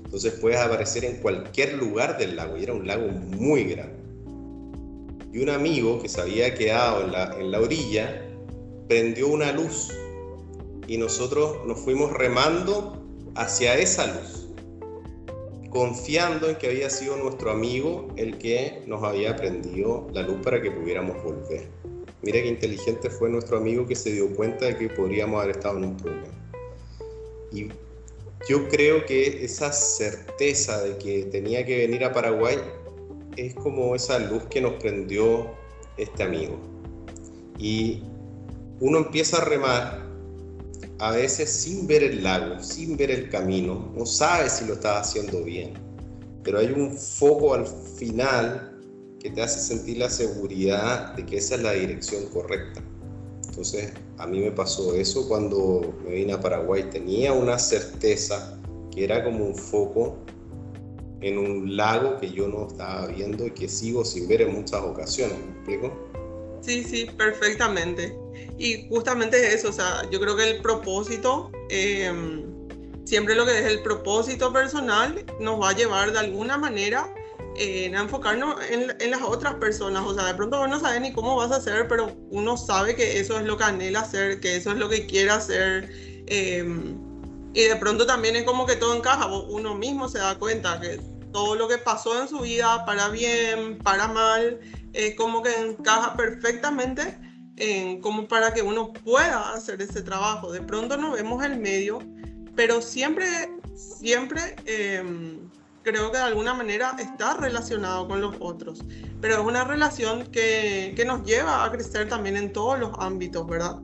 Entonces 0.04 0.34
puedes 0.34 0.60
aparecer 0.60 1.04
en 1.04 1.16
cualquier 1.16 1.74
lugar 1.74 2.18
del 2.18 2.36
lago, 2.36 2.56
y 2.56 2.62
era 2.62 2.74
un 2.74 2.86
lago 2.86 3.08
muy 3.08 3.64
grande. 3.64 3.96
Y 5.32 5.40
un 5.40 5.50
amigo 5.50 6.00
que 6.00 6.08
se 6.08 6.20
había 6.20 6.54
quedado 6.54 7.02
en 7.02 7.12
la, 7.12 7.36
en 7.40 7.50
la 7.50 7.60
orilla 7.60 8.24
prendió 8.88 9.28
una 9.28 9.50
luz 9.50 9.90
y 10.86 10.98
nosotros 10.98 11.66
nos 11.66 11.80
fuimos 11.80 12.12
remando 12.12 13.03
hacia 13.36 13.76
esa 13.76 14.06
luz. 14.06 14.40
confiando 15.70 16.48
en 16.48 16.54
que 16.54 16.68
había 16.68 16.88
sido 16.88 17.16
nuestro 17.16 17.50
amigo 17.50 18.06
el 18.16 18.38
que 18.38 18.80
nos 18.86 19.02
había 19.02 19.34
prendido 19.34 20.06
la 20.12 20.22
luz 20.22 20.36
para 20.44 20.62
que 20.62 20.70
pudiéramos 20.70 21.20
volver. 21.24 21.66
Mira 22.22 22.40
qué 22.40 22.46
inteligente 22.46 23.10
fue 23.10 23.28
nuestro 23.28 23.58
amigo 23.58 23.84
que 23.84 23.96
se 23.96 24.12
dio 24.12 24.32
cuenta 24.36 24.66
de 24.66 24.76
que 24.76 24.88
podríamos 24.88 25.42
haber 25.42 25.56
estado 25.56 25.78
en 25.78 25.84
un 25.86 25.96
problema. 25.96 26.28
Y 27.52 27.68
yo 28.48 28.68
creo 28.68 29.04
que 29.04 29.44
esa 29.44 29.72
certeza 29.72 30.80
de 30.80 30.96
que 30.98 31.24
tenía 31.24 31.66
que 31.66 31.76
venir 31.78 32.04
a 32.04 32.12
Paraguay 32.12 32.56
es 33.36 33.54
como 33.54 33.96
esa 33.96 34.20
luz 34.20 34.44
que 34.44 34.60
nos 34.60 34.74
prendió 34.74 35.50
este 35.96 36.22
amigo. 36.22 36.56
Y 37.58 38.04
uno 38.80 38.98
empieza 38.98 39.38
a 39.38 39.44
remar 39.44 40.03
a 40.98 41.10
veces 41.10 41.50
sin 41.50 41.86
ver 41.86 42.02
el 42.02 42.22
lago, 42.22 42.62
sin 42.62 42.96
ver 42.96 43.10
el 43.10 43.28
camino, 43.28 43.92
no 43.96 44.06
sabe 44.06 44.48
si 44.48 44.64
lo 44.64 44.74
está 44.74 45.00
haciendo 45.00 45.42
bien, 45.42 45.74
pero 46.42 46.58
hay 46.58 46.68
un 46.68 46.96
foco 46.96 47.54
al 47.54 47.66
final 47.66 48.78
que 49.18 49.30
te 49.30 49.42
hace 49.42 49.58
sentir 49.58 49.98
la 49.98 50.10
seguridad 50.10 51.14
de 51.14 51.24
que 51.24 51.38
esa 51.38 51.54
es 51.54 51.62
la 51.62 51.72
dirección 51.72 52.26
correcta. 52.26 52.82
Entonces, 53.48 53.92
a 54.18 54.26
mí 54.26 54.40
me 54.40 54.50
pasó 54.50 54.94
eso 54.94 55.26
cuando 55.28 55.94
me 56.04 56.10
vine 56.10 56.32
a 56.32 56.40
Paraguay. 56.40 56.90
Tenía 56.90 57.32
una 57.32 57.58
certeza 57.58 58.58
que 58.90 59.04
era 59.04 59.24
como 59.24 59.46
un 59.46 59.54
foco 59.54 60.16
en 61.20 61.38
un 61.38 61.76
lago 61.76 62.18
que 62.18 62.30
yo 62.30 62.48
no 62.48 62.66
estaba 62.66 63.06
viendo 63.06 63.46
y 63.46 63.50
que 63.52 63.68
sigo 63.68 64.04
sin 64.04 64.28
ver 64.28 64.42
en 64.42 64.54
muchas 64.54 64.82
ocasiones. 64.82 65.38
¿Me 65.38 65.52
explico? 65.52 66.10
Sí, 66.60 66.82
sí, 66.82 67.06
perfectamente. 67.16 68.23
Y 68.58 68.88
justamente 68.88 69.54
eso, 69.54 69.70
o 69.70 69.72
sea, 69.72 70.08
yo 70.10 70.20
creo 70.20 70.36
que 70.36 70.50
el 70.50 70.62
propósito, 70.62 71.50
em, 71.70 72.44
siempre 73.04 73.34
lo 73.34 73.44
que 73.44 73.58
es 73.58 73.66
el 73.66 73.82
propósito 73.82 74.52
personal, 74.52 75.24
nos 75.40 75.60
va 75.60 75.70
a 75.70 75.72
llevar 75.74 76.12
de 76.12 76.18
alguna 76.18 76.56
manera 76.56 77.12
en 77.56 77.94
enfocarnos 77.94 78.56
en, 78.68 79.10
las 79.10 79.22
otras 79.22 79.54
personas. 79.54 80.04
O 80.04 80.14
sea, 80.14 80.26
de 80.26 80.34
pronto 80.34 80.58
uno 80.58 80.68
no 80.68 80.80
sabe 80.80 81.00
ni 81.00 81.12
cómo 81.12 81.36
vas 81.36 81.52
a 81.52 81.56
hacer, 81.56 81.86
pero 81.88 82.12
uno 82.30 82.56
sabe 82.56 82.96
que 82.96 83.20
eso 83.20 83.38
es 83.38 83.44
lo 83.44 83.56
que 83.56 83.64
anhela 83.64 84.00
hacer, 84.00 84.40
que 84.40 84.56
eso 84.56 84.72
es 84.72 84.78
lo 84.78 84.88
que 84.88 85.06
quiere 85.06 85.30
hacer. 85.30 85.88
Em, 86.26 86.96
y 87.54 87.62
de 87.62 87.76
pronto 87.76 88.06
también 88.06 88.36
es 88.36 88.44
como 88.44 88.66
que 88.66 88.76
todo 88.76 88.96
encaja. 88.96 89.26
Uno 89.26 89.74
mismo 89.74 90.08
se 90.08 90.18
da 90.18 90.36
cuenta 90.38 90.80
que 90.80 91.00
todo 91.32 91.54
lo 91.54 91.68
que 91.68 91.78
pasó 91.78 92.20
en 92.20 92.28
su 92.28 92.40
vida, 92.40 92.84
para 92.84 93.08
bien, 93.08 93.78
para 93.78 94.08
mal, 94.08 94.60
es 94.92 95.14
como 95.16 95.42
que 95.42 95.54
encaja 95.54 96.16
perfectamente 96.16 97.16
en, 97.56 98.00
como 98.00 98.26
para 98.26 98.52
que 98.52 98.62
uno 98.62 98.92
pueda 98.92 99.52
hacer 99.52 99.80
ese 99.82 100.02
trabajo. 100.02 100.52
De 100.52 100.60
pronto 100.60 100.96
no 100.96 101.12
vemos 101.12 101.44
el 101.44 101.58
medio, 101.58 102.00
pero 102.54 102.80
siempre, 102.82 103.26
siempre... 103.74 104.56
Em, 104.66 105.38
creo 105.84 106.10
que 106.10 106.16
de 106.16 106.24
alguna 106.24 106.54
manera 106.54 106.96
está 106.98 107.36
relacionado 107.36 108.08
con 108.08 108.20
los 108.20 108.34
otros, 108.40 108.82
pero 109.20 109.34
es 109.34 109.40
una 109.40 109.64
relación 109.64 110.26
que, 110.28 110.94
que 110.96 111.04
nos 111.04 111.24
lleva 111.24 111.62
a 111.62 111.70
crecer 111.70 112.08
también 112.08 112.36
en 112.36 112.52
todos 112.52 112.80
los 112.80 112.90
ámbitos, 112.98 113.46
¿verdad? 113.46 113.76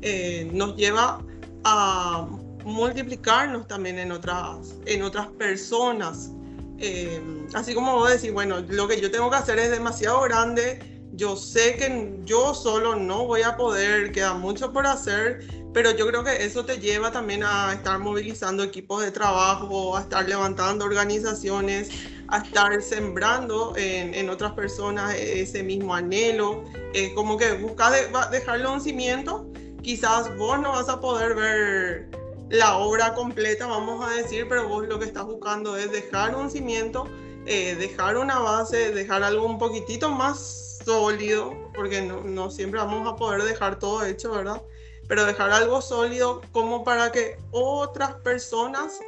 Eh, 0.00 0.50
nos 0.52 0.76
lleva 0.76 1.22
a 1.64 2.26
multiplicarnos 2.64 3.66
también 3.66 3.98
en 3.98 4.12
otras, 4.12 4.74
en 4.86 5.02
otras 5.02 5.28
personas. 5.28 6.30
Eh, 6.78 7.22
así 7.54 7.74
como 7.74 7.94
vos 7.94 8.10
decís, 8.10 8.32
bueno, 8.32 8.60
lo 8.68 8.88
que 8.88 9.00
yo 9.00 9.10
tengo 9.10 9.30
que 9.30 9.36
hacer 9.36 9.58
es 9.58 9.70
demasiado 9.70 10.20
grande, 10.22 10.93
yo 11.16 11.36
sé 11.36 11.76
que 11.76 12.12
yo 12.24 12.54
solo 12.54 12.96
no 12.96 13.26
voy 13.26 13.42
a 13.42 13.56
poder, 13.56 14.12
queda 14.12 14.34
mucho 14.34 14.72
por 14.72 14.86
hacer, 14.86 15.46
pero 15.72 15.90
yo 15.92 16.06
creo 16.06 16.24
que 16.24 16.44
eso 16.44 16.64
te 16.64 16.78
lleva 16.78 17.10
también 17.10 17.42
a 17.44 17.72
estar 17.72 17.98
movilizando 17.98 18.62
equipos 18.62 19.02
de 19.02 19.10
trabajo, 19.10 19.96
a 19.96 20.00
estar 20.00 20.28
levantando 20.28 20.84
organizaciones, 20.84 21.90
a 22.28 22.38
estar 22.38 22.80
sembrando 22.82 23.74
en, 23.76 24.28
otras 24.28 24.52
personas 24.52 25.14
ese 25.14 25.62
mismo 25.62 25.94
anhelo, 25.94 26.64
eh, 26.94 27.12
como 27.14 27.36
que 27.36 27.52
busca 27.52 27.90
dejarle 28.30 28.68
un 28.68 28.80
cimiento, 28.80 29.46
quizás 29.82 30.36
vos 30.36 30.58
no 30.60 30.72
vas 30.72 30.88
a 30.88 31.00
poder 31.00 31.34
ver 31.34 32.08
la 32.50 32.76
obra 32.76 33.14
completa, 33.14 33.66
vamos 33.66 34.04
a 34.04 34.10
decir, 34.14 34.46
pero 34.48 34.68
vos 34.68 34.86
lo 34.86 34.98
que 34.98 35.06
estás 35.06 35.24
buscando 35.24 35.76
es 35.76 35.90
dejar 35.92 36.34
un 36.34 36.50
cimiento, 36.50 37.08
eh, 37.46 37.76
dejar 37.76 38.16
una 38.16 38.38
base, 38.38 38.92
dejar 38.92 39.22
algo 39.22 39.46
un 39.46 39.58
poquitito 39.58 40.08
más 40.08 40.73
sólido, 40.84 41.70
porque 41.74 42.02
no, 42.02 42.50
siempre 42.50 42.80
vamos 42.80 43.10
a 43.10 43.16
poder 43.16 43.42
dejar 43.42 43.78
todo 43.78 44.04
hecho, 44.04 44.32
¿verdad? 44.32 44.60
pero 45.08 45.24
dejar 45.24 45.50
algo 45.50 45.80
sólido 45.82 46.42
como 46.52 46.84
para 46.84 47.12
que 47.12 47.36
otras 47.50 48.14
personas 48.16 48.98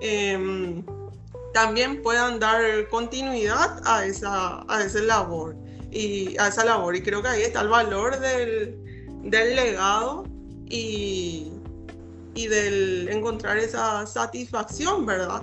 em, 0.00 0.84
también 1.52 2.02
puedan 2.02 2.38
dar 2.38 2.88
continuidad 2.88 3.80
a 3.84 4.04
esa, 4.04 4.64
a 4.68 4.82
esa 4.82 5.00
labor 5.00 5.56
y 5.90 6.38
a 6.38 6.48
esa 6.48 6.64
labor 6.64 6.94
y 6.94 7.02
creo 7.02 7.22
que 7.22 7.28
ahí 7.28 7.42
está 7.42 7.62
el 7.62 7.68
valor 7.68 8.18
del, 8.20 8.78
del 9.24 9.56
legado 9.56 10.24
y, 10.68 11.52
y 12.34 12.46
del 12.46 13.08
encontrar 13.08 13.58
esa 13.58 14.06
satisfacción, 14.06 15.04
¿verdad? 15.04 15.42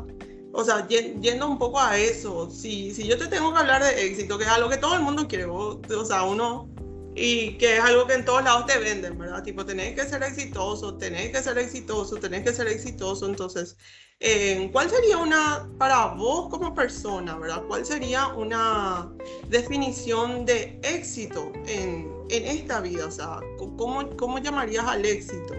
O 0.60 0.64
sea, 0.64 0.88
yendo 0.88 1.48
un 1.48 1.60
poco 1.60 1.80
a 1.80 2.00
eso, 2.00 2.50
si, 2.50 2.92
si 2.92 3.08
yo 3.08 3.16
te 3.16 3.28
tengo 3.28 3.54
que 3.54 3.60
hablar 3.60 3.84
de 3.84 4.08
éxito, 4.08 4.40
que 4.40 4.44
es 4.44 4.50
algo 4.50 4.70
que 4.70 4.78
todo 4.78 4.96
el 4.96 5.02
mundo 5.02 5.28
quiere, 5.28 5.46
o 5.46 5.80
sea, 6.04 6.24
uno 6.24 6.68
y 7.16 7.60
que 7.60 7.78
es 7.78 7.84
algo 7.84 8.08
que 8.08 8.16
en 8.16 8.26
todos 8.26 8.44
lados 8.44 8.66
te 8.66 8.80
venden, 8.80 9.20
¿verdad? 9.20 9.44
Tipo, 9.44 9.64
tenés 9.64 9.94
que 9.94 10.10
ser 10.10 10.24
exitoso, 10.24 10.96
tenés 10.98 11.30
que 11.30 11.44
ser 11.44 11.60
exitoso, 11.60 12.16
tenés 12.16 12.44
que 12.44 12.54
ser 12.54 12.68
exitoso. 12.70 13.28
Entonces, 13.28 13.78
eh, 14.20 14.68
¿cuál 14.74 14.90
sería 14.90 15.20
una, 15.20 15.70
para 15.78 16.08
vos 16.16 16.50
como 16.50 16.74
persona, 16.74 17.38
¿verdad? 17.38 17.62
¿Cuál 17.68 17.86
sería 17.86 18.30
una 18.30 19.12
definición 19.50 20.44
de 20.44 20.80
éxito 20.82 21.52
en, 21.68 22.12
en 22.32 22.46
esta 22.48 22.82
vida? 22.82 23.06
O 23.06 23.12
sea, 23.12 23.42
¿cómo, 23.60 24.10
¿cómo 24.18 24.40
llamarías 24.40 24.86
al 24.88 25.06
éxito? 25.06 25.54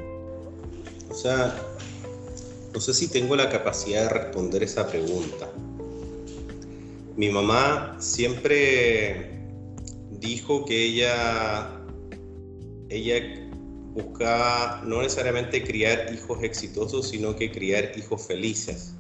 O 1.09 1.15
sea, 1.15 1.55
no 2.79 2.83
sé 2.83 2.95
si 2.95 3.09
tengo 3.09 3.35
la 3.35 3.49
capacidad 3.51 4.05
de 4.05 4.09
responder 4.09 4.63
esa 4.63 4.87
pregunta. 4.87 5.51
Mi 7.17 7.29
mamá 7.29 7.97
siempre 7.99 9.41
dijo 10.21 10.65
que 10.65 10.85
ella, 10.85 11.83
ella 12.89 13.51
buscaba 13.95 14.81
no 14.87 15.03
necesariamente 15.03 15.65
criar 15.65 16.15
hijos 16.15 16.41
exitosos, 16.45 17.09
sino 17.09 17.35
que 17.35 17.51
criar 17.51 17.99
hijos 17.99 18.25
felices. 18.25 18.95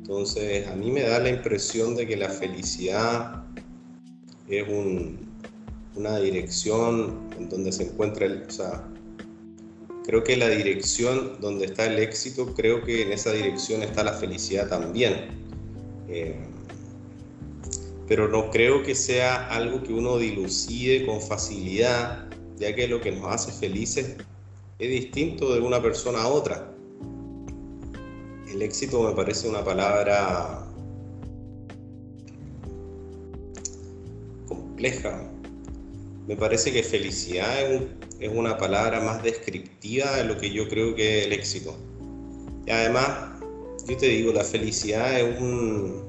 Entonces, 0.00 0.66
a 0.66 0.74
mí 0.74 0.90
me 0.90 1.02
da 1.02 1.20
la 1.20 1.28
impresión 1.28 1.94
de 1.94 2.04
que 2.04 2.16
la 2.16 2.28
felicidad 2.28 3.44
es 4.48 4.66
una 5.94 6.18
dirección 6.18 7.30
en 7.38 7.48
donde 7.48 7.70
se 7.70 7.84
encuentra 7.84 8.26
el... 8.26 8.44
creo 10.08 10.24
que 10.24 10.38
la 10.38 10.48
dirección 10.48 11.38
donde 11.38 11.66
está 11.66 11.84
el 11.84 11.98
éxito, 11.98 12.54
creo 12.54 12.82
que 12.82 13.02
en 13.02 13.12
esa 13.12 13.30
dirección 13.30 13.82
está 13.82 14.02
la 14.02 14.14
felicidad 14.14 14.66
también. 14.66 15.28
Eh, 16.08 16.34
pero 18.06 18.26
no 18.26 18.48
creo 18.48 18.82
que 18.82 18.94
sea 18.94 19.48
algo 19.48 19.82
que 19.82 19.92
uno 19.92 20.16
dilucide 20.16 21.04
con 21.04 21.20
facilidad, 21.20 22.26
ya 22.56 22.74
que 22.74 22.88
lo 22.88 23.02
que 23.02 23.12
nos 23.12 23.30
hace 23.30 23.52
felices 23.52 24.16
es 24.78 24.88
distinto 24.88 25.52
de 25.52 25.60
una 25.60 25.82
persona 25.82 26.22
a 26.22 26.28
otra. 26.28 26.72
El 28.50 28.62
éxito 28.62 29.02
me 29.02 29.14
parece 29.14 29.46
una 29.46 29.62
palabra 29.62 30.66
compleja. 34.46 35.30
Me 36.26 36.34
parece 36.34 36.72
que 36.72 36.82
felicidad 36.82 37.60
es 37.60 37.82
una 38.26 38.58
palabra 38.58 39.00
más 39.00 39.22
descriptiva 39.22 40.16
de 40.16 40.24
lo 40.24 40.36
que 40.36 40.50
yo 40.50 40.68
creo 40.68 40.94
que 40.94 41.20
es 41.20 41.26
el 41.26 41.32
éxito. 41.32 41.76
Y 42.66 42.70
además, 42.70 43.40
yo 43.86 43.96
te 43.96 44.06
digo, 44.06 44.32
la 44.32 44.44
felicidad 44.44 45.20
es 45.20 45.40
un, 45.40 46.02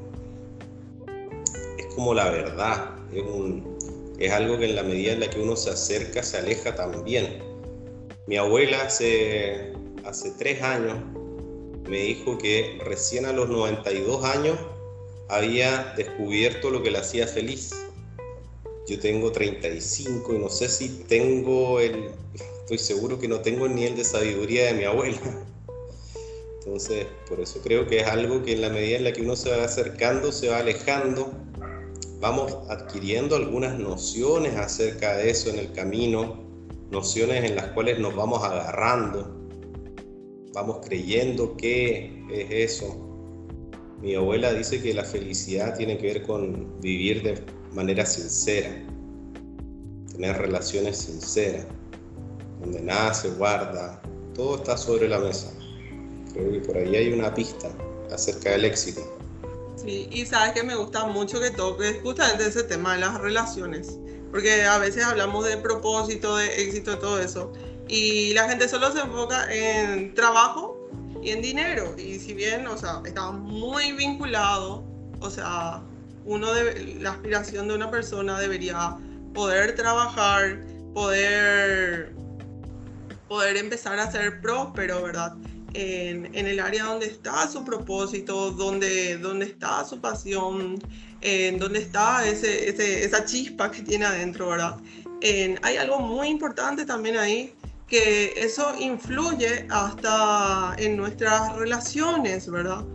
como 1.96 2.14
la 2.14 2.30
verdad, 2.32 2.96
es, 3.14 3.22
un, 3.22 3.78
es 4.18 4.32
algo 4.32 4.58
que 4.58 4.66
en 4.66 4.76
la 4.76 4.84
medida 4.84 5.14
en 5.14 5.20
la 5.20 5.30
que 5.30 5.40
uno 5.40 5.56
se 5.56 5.70
acerca 5.70 6.24
se 6.24 6.38
aleja 6.38 6.76
también. 6.76 7.40
Mi 8.26 8.38
abuela 8.38 8.82
hace, 8.82 9.74
hace 10.04 10.32
tres 10.38 10.62
años 10.62 10.98
me 11.88 12.00
dijo 12.00 12.38
que 12.38 12.80
recién 12.86 13.26
a 13.26 13.34
los 13.34 13.50
92 13.50 14.24
años 14.24 14.58
había 15.30 15.94
descubierto 15.96 16.70
lo 16.70 16.84
que 16.84 16.92
le 16.92 17.00
hacía 17.00 17.28
feliz. 17.28 17.72
Yo 18.90 19.00
tengo 19.00 19.32
35 19.32 20.34
y 20.34 20.40
no 20.40 20.50
sé 20.50 20.68
si 20.68 20.90
tengo 21.08 21.80
el, 21.80 22.10
estoy 22.62 22.80
seguro 22.80 23.20
que 23.20 23.28
no 23.28 23.40
tengo 23.42 23.68
el 23.68 23.76
nivel 23.76 23.96
de 23.96 24.04
sabiduría 24.04 24.66
de 24.66 24.74
mi 24.74 24.84
abuela. 24.84 25.20
Entonces, 26.60 27.06
por 27.28 27.40
eso 27.40 27.62
creo 27.64 27.88
que 27.88 28.00
es 28.00 28.08
algo 28.08 28.44
que 28.44 28.54
en 28.54 28.62
la 28.62 28.70
medida 28.70 28.98
en 28.98 29.04
la 29.04 29.14
que 29.14 29.22
uno 29.22 29.36
se 29.36 29.52
va 29.52 29.64
acercando, 29.64 30.32
se 30.32 30.50
va 30.50 30.58
alejando 30.58 31.32
vamos 32.20 32.54
adquiriendo 32.70 33.36
algunas 33.36 33.78
nociones 33.80 34.56
acerca 34.56 35.16
de 35.18 35.30
eso 35.30 35.50
en 35.50 35.60
el 35.60 35.72
camino, 35.72 36.38
nociones 36.92 37.46
en 37.46 37.56
las 37.56 37.68
cuales 37.68 38.00
nos 38.00 38.16
vamos 38.16 38.44
agarrando, 38.44 39.36
vamos 40.54 40.86
creyendo 40.86 41.56
que 41.56 42.24
es 42.32 42.72
eso. 42.72 43.06
Mi 44.02 44.16
abuela 44.16 44.54
dice 44.54 44.82
que 44.82 44.94
la 44.94 45.04
felicidad 45.04 45.78
tiene 45.78 45.98
que 45.98 46.08
ver 46.08 46.24
con 46.24 46.80
vivir 46.82 47.24
de 47.24 47.59
manera 47.74 48.06
sincera, 48.06 48.70
tener 50.12 50.38
relaciones 50.38 50.98
sinceras, 50.98 51.66
donde 52.60 52.82
nada 52.82 53.14
se 53.14 53.30
guarda, 53.32 54.02
todo 54.34 54.58
está 54.58 54.78
sobre 54.78 55.08
la 55.08 55.20
mesa. 55.20 55.52
Creo 56.34 56.52
que 56.52 56.60
por 56.60 56.78
ahí 56.78 56.96
hay 56.96 57.14
una 57.14 57.34
pista 57.34 57.70
acerca 58.12 58.52
del 58.52 58.66
éxito. 58.66 59.02
Sí, 59.76 60.10
y 60.12 60.26
sabes 60.26 60.54
que 60.54 60.64
me 60.64 60.76
gusta 60.76 61.06
mucho 61.06 61.40
que 61.40 61.52
toques 61.52 62.02
justamente 62.04 62.48
ese 62.48 62.64
tema 62.64 62.96
de 62.96 63.00
las 63.00 63.20
relaciones, 63.22 63.98
porque 64.32 64.64
a 64.64 64.78
veces 64.78 65.06
hablamos 65.06 65.46
de 65.46 65.58
propósito, 65.58 66.36
de 66.36 66.64
éxito, 66.64 66.92
de 66.92 66.98
todo 66.98 67.20
eso, 67.20 67.54
y 67.88 68.34
la 68.34 68.48
gente 68.50 68.68
solo 68.68 68.92
se 68.92 69.00
enfoca 69.00 69.52
en 69.52 70.14
trabajo 70.14 70.78
y 71.24 71.32
en 71.32 71.42
dinero. 71.42 71.96
Y 71.98 72.20
si 72.20 72.34
bien, 72.34 72.68
o 72.68 72.78
sea, 72.78 73.02
está 73.06 73.32
muy 73.32 73.94
vinculado, 73.94 74.84
o 75.22 75.30
sea, 75.30 75.82
uno 76.30 76.54
de, 76.54 76.96
la 77.02 77.12
aspiración 77.12 77.68
de 77.68 77.74
una 77.74 77.90
persona 77.90 78.40
debería 78.40 78.96
poder 79.34 79.74
trabajar, 79.76 80.64
poder, 80.94 82.14
poder 83.28 83.58
empezar 83.58 83.98
a 84.00 84.12
ser 84.12 84.40
próspero, 84.40 85.02
¿verdad? 85.02 85.34
En, 85.74 86.28
en, 86.36 86.46
el 86.46 86.60
área 86.60 86.84
donde 86.86 87.08
está 87.08 87.48
su 87.48 87.66
propósito, 87.66 88.52
donde, 88.52 89.18
donde 89.18 89.46
está 89.46 89.84
su 89.86 90.00
pasión, 90.00 90.78
en 91.22 91.58
donde 91.58 91.80
está 91.80 92.28
ese, 92.28 92.70
ese, 92.70 93.04
esa 93.04 93.26
chispa 93.26 93.72
que 93.72 93.82
tiene 93.82 94.06
adentro, 94.06 94.50
¿verdad? 94.50 94.78
En, 95.22 95.60
hay 95.64 95.78
algo 95.78 96.00
muy 96.00 96.28
importante 96.28 96.86
también 96.86 97.18
ahí 97.18 97.56
que 97.88 98.34
eso 98.38 98.76
influye 98.80 99.66
hasta 99.72 100.76
en 100.78 100.96
nuestras 100.96 101.56
relaciones, 101.56 102.50
¿verdad? 102.50 102.86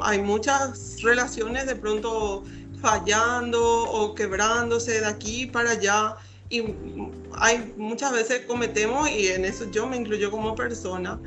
Hay 0.00 0.20
muchas 0.20 1.00
relaciones 1.02 1.66
de 1.66 1.76
pronto 1.76 2.42
fallando 2.80 3.60
o 3.90 4.14
quebrándose 4.14 5.00
de 5.00 5.06
aquí 5.06 5.46
para 5.46 5.70
allá 5.72 6.16
y 6.48 6.62
hay 7.32 7.74
muchas 7.76 8.12
veces 8.12 8.46
cometemos 8.46 9.10
y 9.10 9.28
en 9.28 9.44
eso 9.44 9.70
yo 9.70 9.86
me 9.86 9.96
incluyo 9.96 10.30
como 10.30 10.54
persona 10.54 11.18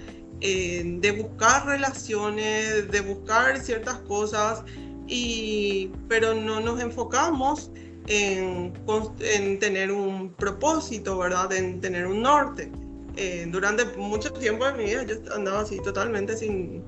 eh, 0.42 0.84
de 0.86 1.12
buscar 1.12 1.66
relaciones, 1.66 2.90
de 2.90 3.02
buscar 3.02 3.60
ciertas 3.60 3.96
cosas 4.00 4.64
y 5.08 5.92
pero 6.08 6.34
no 6.34 6.62
nos 6.62 6.80
enfocamos 6.80 7.72
en, 8.08 8.74
en 9.20 9.60
tener 9.60 9.92
un 9.92 10.34
propósito, 10.34 11.18
¿verdad? 11.18 11.52
En 11.54 11.82
tener 11.82 12.08
un 12.08 12.22
norte. 12.22 12.72
Eh, 13.18 13.46
durante 13.52 13.84
mucho 13.98 14.32
tiempo 14.32 14.66
de 14.66 14.74
mi 14.74 14.86
vida 14.86 15.04
yo 15.04 15.16
andaba 15.36 15.62
así 15.62 15.82
totalmente 15.82 16.38
sin, 16.38 16.84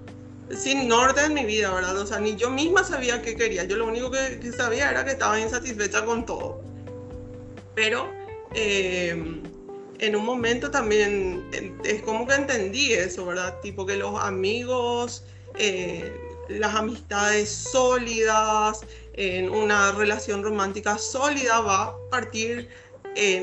sin 0.56 0.88
norte 0.88 1.22
en 1.22 1.34
mi 1.34 1.46
vida, 1.46 1.74
¿verdad? 1.74 1.98
O 1.98 2.06
sea, 2.06 2.20
ni 2.20 2.36
yo 2.36 2.50
misma 2.50 2.84
sabía 2.84 3.22
qué 3.22 3.36
quería. 3.36 3.64
Yo 3.64 3.78
lo 3.78 3.88
único 3.88 4.12
que, 4.12 4.52
sabía 4.52 4.92
era 4.92 5.06
que 5.06 5.12
estaba 5.12 5.40
insatisfecha 5.40 6.06
con 6.06 6.26
todo. 6.26 6.62
Pero 7.76 8.12
eh, 8.54 9.42
en 10.00 10.16
un 10.16 10.26
momento 10.26 10.72
también 10.72 11.50
es 11.84 12.02
como 12.02 12.28
que 12.28 12.36
entendí 12.36 12.94
eso, 12.94 13.26
¿verdad? 13.26 13.60
Tipo 13.62 13.86
que 13.86 13.96
los 13.96 14.20
amigos, 14.20 15.24
eh, 15.58 16.12
las 16.50 16.76
amistades 16.76 17.50
sólidas, 17.50 18.82
en 19.14 19.50
una 19.50 19.92
relación 19.92 20.44
romántica 20.44 20.98
sólida 20.98 21.60
va 21.62 21.84
a 21.84 21.98
partir 22.10 22.70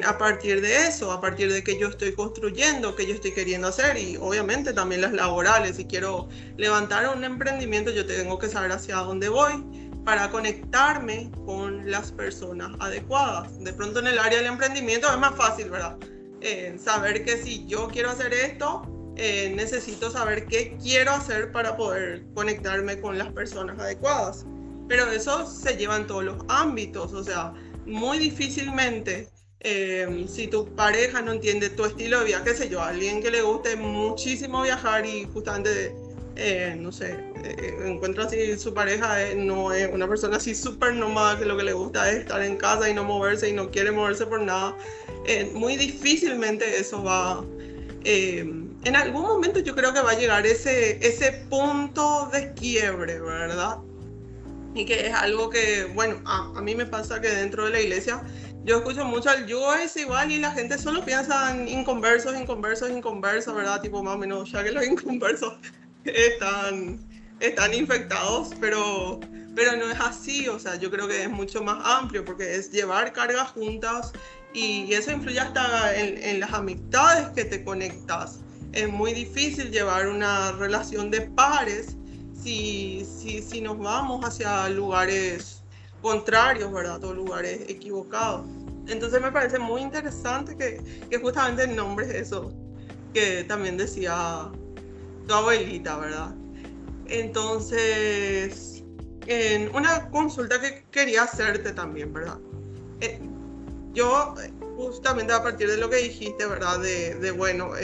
a 0.04 0.16
partir 0.16 0.60
de 0.60 0.86
eso, 0.88 1.12
a 1.12 1.20
partir 1.20 1.52
de 1.52 1.62
que 1.62 1.78
yo 1.78 1.88
estoy 1.88 2.12
construyendo, 2.12 2.96
que 2.96 3.06
yo 3.06 3.14
estoy 3.14 3.32
queriendo 3.32 3.68
hacer 3.68 3.98
y 3.98 4.16
obviamente 4.16 4.72
también 4.72 5.02
las 5.02 5.12
laborales. 5.12 5.76
Si 5.76 5.84
quiero 5.84 6.28
levantar 6.56 7.14
un 7.14 7.22
emprendimiento, 7.24 7.90
yo 7.90 8.06
tengo 8.06 8.38
que 8.38 8.48
saber 8.48 8.72
hacia 8.72 8.96
dónde 8.96 9.28
voy 9.28 9.62
para 10.04 10.30
conectarme 10.30 11.30
con 11.44 11.90
las 11.90 12.12
personas 12.12 12.70
adecuadas. 12.80 13.62
De 13.62 13.72
pronto 13.74 14.00
en 14.00 14.06
el 14.06 14.18
área 14.18 14.38
del 14.38 14.46
emprendimiento 14.46 15.06
es 15.10 15.18
más 15.18 15.34
fácil, 15.36 15.68
¿verdad? 15.68 15.98
Eh, 16.40 16.76
saber 16.82 17.24
que 17.24 17.36
si 17.36 17.66
yo 17.66 17.88
quiero 17.88 18.10
hacer 18.10 18.32
esto, 18.32 18.82
eh, 19.16 19.52
necesito 19.54 20.10
saber 20.10 20.46
qué 20.46 20.78
quiero 20.82 21.10
hacer 21.10 21.52
para 21.52 21.76
poder 21.76 22.24
conectarme 22.34 23.00
con 23.00 23.18
las 23.18 23.30
personas 23.32 23.78
adecuadas. 23.78 24.46
Pero 24.88 25.10
eso 25.10 25.46
se 25.46 25.76
lleva 25.76 25.96
en 25.96 26.06
todos 26.06 26.24
los 26.24 26.38
ámbitos, 26.48 27.12
o 27.12 27.22
sea, 27.22 27.52
muy 27.84 28.18
difícilmente 28.18 29.28
Em, 29.60 30.28
si 30.28 30.46
tu 30.46 30.72
pareja 30.76 31.20
no 31.20 31.32
entiende 31.32 31.68
tu 31.70 31.84
estilo 31.84 32.20
de 32.20 32.26
vida, 32.26 32.44
qué 32.44 32.54
sé 32.54 32.68
yo, 32.68 32.80
alguien 32.80 33.20
que 33.20 33.30
le 33.30 33.42
guste 33.42 33.74
muchísimo 33.74 34.62
viajar 34.62 35.04
y 35.04 35.24
justamente, 35.24 35.92
eh, 36.36 36.76
no 36.78 36.92
sé, 36.92 37.18
eh, 37.42 37.74
encuentra 37.84 38.24
así 38.24 38.56
su 38.56 38.72
pareja 38.72 39.20
eh, 39.20 39.34
no 39.34 39.72
es 39.72 39.92
una 39.92 40.06
persona 40.08 40.36
así 40.36 40.54
súper 40.54 40.94
nómada 40.94 41.36
que 41.40 41.44
lo 41.44 41.56
que 41.56 41.64
le 41.64 41.72
gusta 41.72 42.08
es 42.08 42.18
estar 42.18 42.40
en 42.40 42.56
casa 42.56 42.88
y 42.88 42.94
no 42.94 43.02
moverse 43.02 43.48
y 43.48 43.52
no 43.52 43.68
quiere 43.68 43.90
moverse 43.90 44.26
por 44.26 44.40
nada, 44.40 44.76
muy 45.54 45.76
difícilmente 45.76 46.78
eso 46.78 47.02
va... 47.02 47.44
Em, 48.04 48.68
en 48.84 48.96
algún 48.96 49.22
momento 49.22 49.58
yo 49.58 49.74
creo 49.74 49.92
que 49.92 50.00
va 50.00 50.12
a 50.12 50.18
llegar 50.18 50.46
ese, 50.46 51.04
ese 51.06 51.32
punto 51.50 52.28
de 52.32 52.54
quiebre, 52.54 53.20
¿verdad? 53.20 53.78
Y 54.78 54.84
que 54.84 55.08
es 55.08 55.12
algo 55.12 55.50
que, 55.50 55.86
bueno, 55.92 56.20
a, 56.24 56.52
a 56.56 56.62
mí 56.62 56.76
me 56.76 56.86
pasa 56.86 57.20
que 57.20 57.28
dentro 57.28 57.64
de 57.64 57.70
la 57.70 57.80
iglesia 57.80 58.22
yo 58.64 58.76
escucho 58.76 59.04
mucho 59.04 59.28
al 59.30 59.44
es 59.82 59.96
igual 59.96 60.30
y 60.30 60.38
la 60.38 60.52
gente 60.52 60.78
solo 60.78 61.04
piensa 61.04 61.50
en 61.50 61.66
inconversos, 61.66 62.38
inconversos, 62.38 62.90
inconversos, 62.90 63.54
¿verdad? 63.54 63.80
Tipo 63.80 64.02
más 64.04 64.14
o 64.14 64.18
menos, 64.18 64.52
ya 64.52 64.62
que 64.62 64.70
los 64.70 64.86
inconversos 64.86 65.54
están, 66.04 67.00
están 67.40 67.74
infectados, 67.74 68.50
pero, 68.60 69.18
pero 69.56 69.76
no 69.76 69.90
es 69.90 69.98
así, 69.98 70.48
o 70.48 70.60
sea, 70.60 70.76
yo 70.76 70.92
creo 70.92 71.08
que 71.08 71.22
es 71.22 71.30
mucho 71.30 71.60
más 71.60 71.84
amplio 71.84 72.24
porque 72.24 72.54
es 72.54 72.70
llevar 72.70 73.12
cargas 73.12 73.50
juntas 73.50 74.12
y 74.52 74.92
eso 74.92 75.10
influye 75.10 75.40
hasta 75.40 75.96
en, 75.96 76.22
en 76.22 76.38
las 76.38 76.52
amistades 76.52 77.30
que 77.30 77.44
te 77.44 77.64
conectas. 77.64 78.40
Es 78.72 78.88
muy 78.88 79.12
difícil 79.12 79.72
llevar 79.72 80.08
una 80.08 80.52
relación 80.52 81.10
de 81.10 81.22
pares 81.22 81.96
si, 82.42 83.04
si, 83.04 83.42
si 83.42 83.60
nos 83.60 83.78
vamos 83.78 84.24
hacia 84.24 84.68
lugares 84.68 85.62
contrarios, 86.02 86.72
¿verdad? 86.72 87.02
O 87.04 87.14
lugares 87.14 87.62
equivocados. 87.68 88.46
Entonces 88.86 89.20
me 89.20 89.30
parece 89.30 89.58
muy 89.58 89.82
interesante 89.82 90.56
que, 90.56 90.82
que 91.10 91.18
justamente 91.18 91.64
el 91.64 91.76
nombre 91.76 92.06
es 92.06 92.14
eso, 92.14 92.52
que 93.12 93.44
también 93.44 93.76
decía 93.76 94.50
tu 95.26 95.34
abuelita, 95.34 95.98
¿verdad? 95.98 96.34
Entonces, 97.06 98.82
en 99.26 99.74
una 99.74 100.08
consulta 100.10 100.60
que 100.60 100.84
quería 100.90 101.24
hacerte 101.24 101.72
también, 101.72 102.12
¿verdad? 102.12 102.38
Eh, 103.00 103.20
yo, 103.92 104.34
justamente 104.76 105.32
a 105.32 105.42
partir 105.42 105.68
de 105.68 105.76
lo 105.76 105.90
que 105.90 105.96
dijiste, 105.96 106.46
¿verdad? 106.46 106.80
De, 106.80 107.14
de 107.16 107.30
bueno, 107.30 107.76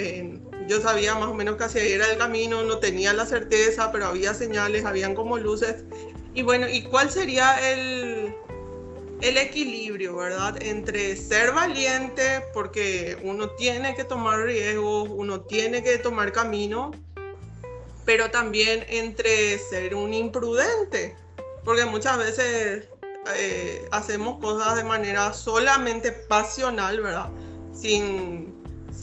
yo 0.67 0.81
sabía 0.81 1.15
más 1.15 1.29
o 1.29 1.35
menos 1.35 1.57
que 1.57 1.65
hacia 1.65 1.83
ahí 1.83 1.93
era 1.93 2.11
el 2.11 2.19
camino, 2.19 2.63
no 2.63 2.79
tenía 2.79 3.13
la 3.13 3.27
certeza, 3.27 3.93
pero 3.93 4.07
había 4.07 4.35
señales, 4.35 4.85
habían 4.85 5.15
como 5.15 5.39
luces 5.39 5.85
y 6.35 6.43
bueno, 6.43 6.69
¿y 6.69 6.83
cuál 6.83 7.11
sería 7.11 7.71
el, 7.71 8.35
el 9.21 9.37
equilibrio, 9.37 10.17
verdad? 10.17 10.61
Entre 10.61 11.17
ser 11.17 11.53
valiente, 11.53 12.45
porque 12.53 13.17
uno 13.23 13.51
tiene 13.51 13.95
que 13.95 14.03
tomar 14.03 14.41
riesgos, 14.41 15.09
uno 15.11 15.43
tiene 15.43 15.85
que 15.85 15.97
tomar 15.99 16.33
camino, 16.33 16.91
pero 18.05 18.33
también 18.33 18.85
entre 18.89 19.59
ser 19.59 19.95
un 19.95 20.13
imprudente, 20.13 21.17
porque 21.65 21.85
muchas 21.85 22.19
veces 22.19 22.89
eh, 23.37 23.87
hacemos 23.93 24.41
cosas 24.41 24.75
de 24.75 24.83
manera 24.83 25.33
solamente 25.33 26.11
pasional, 26.11 27.01
¿verdad? 27.01 27.31
Sin, 27.73 28.54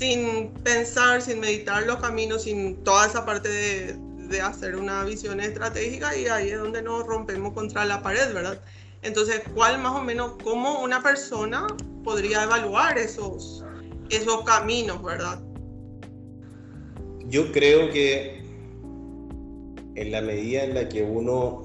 sin 0.01 0.49
pensar, 0.63 1.21
sin 1.21 1.39
meditar 1.39 1.83
los 1.83 1.97
caminos, 1.97 2.45
sin 2.45 2.75
toda 2.83 3.05
esa 3.05 3.23
parte 3.23 3.47
de, 3.47 3.95
de 4.29 4.41
hacer 4.41 4.75
una 4.75 5.03
visión 5.03 5.39
estratégica 5.39 6.17
y 6.17 6.25
ahí 6.25 6.49
es 6.49 6.57
donde 6.57 6.81
nos 6.81 7.05
rompemos 7.05 7.53
contra 7.53 7.85
la 7.85 8.01
pared, 8.01 8.33
¿verdad? 8.33 8.59
Entonces, 9.03 9.43
¿cuál 9.53 9.79
más 9.79 9.95
o 9.95 10.01
menos, 10.01 10.37
cómo 10.43 10.81
una 10.81 11.03
persona 11.03 11.67
podría 12.03 12.41
evaluar 12.45 12.97
esos, 12.97 13.63
esos 14.09 14.43
caminos, 14.43 15.03
verdad? 15.03 15.39
Yo 17.27 17.51
creo 17.51 17.91
que 17.91 18.43
en 19.93 20.11
la 20.11 20.21
medida 20.23 20.63
en 20.63 20.73
la 20.73 20.89
que 20.89 21.03
uno 21.03 21.61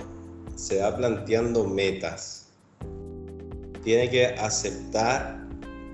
se 0.56 0.82
va 0.82 0.94
planteando 0.94 1.64
metas, 1.64 2.48
tiene 3.82 4.10
que 4.10 4.26
aceptar 4.26 5.42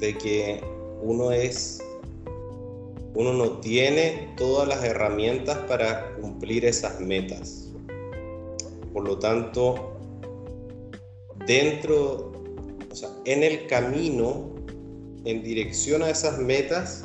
de 0.01 0.19
que 0.19 0.61
uno 1.03 1.31
es 1.31 1.82
uno 3.15 3.33
no 3.33 3.59
tiene 3.61 4.33
todas 4.37 4.67
las 4.67 4.83
herramientas 4.85 5.59
para 5.69 6.15
cumplir 6.15 6.65
esas 6.65 7.01
metas. 7.01 7.71
Por 8.93 9.07
lo 9.07 9.19
tanto, 9.19 9.97
dentro, 11.47 12.33
o 12.91 12.95
sea, 12.95 13.11
en 13.25 13.43
el 13.43 13.67
camino, 13.67 14.55
en 15.25 15.43
dirección 15.43 16.03
a 16.03 16.11
esas 16.11 16.39
metas, 16.39 17.05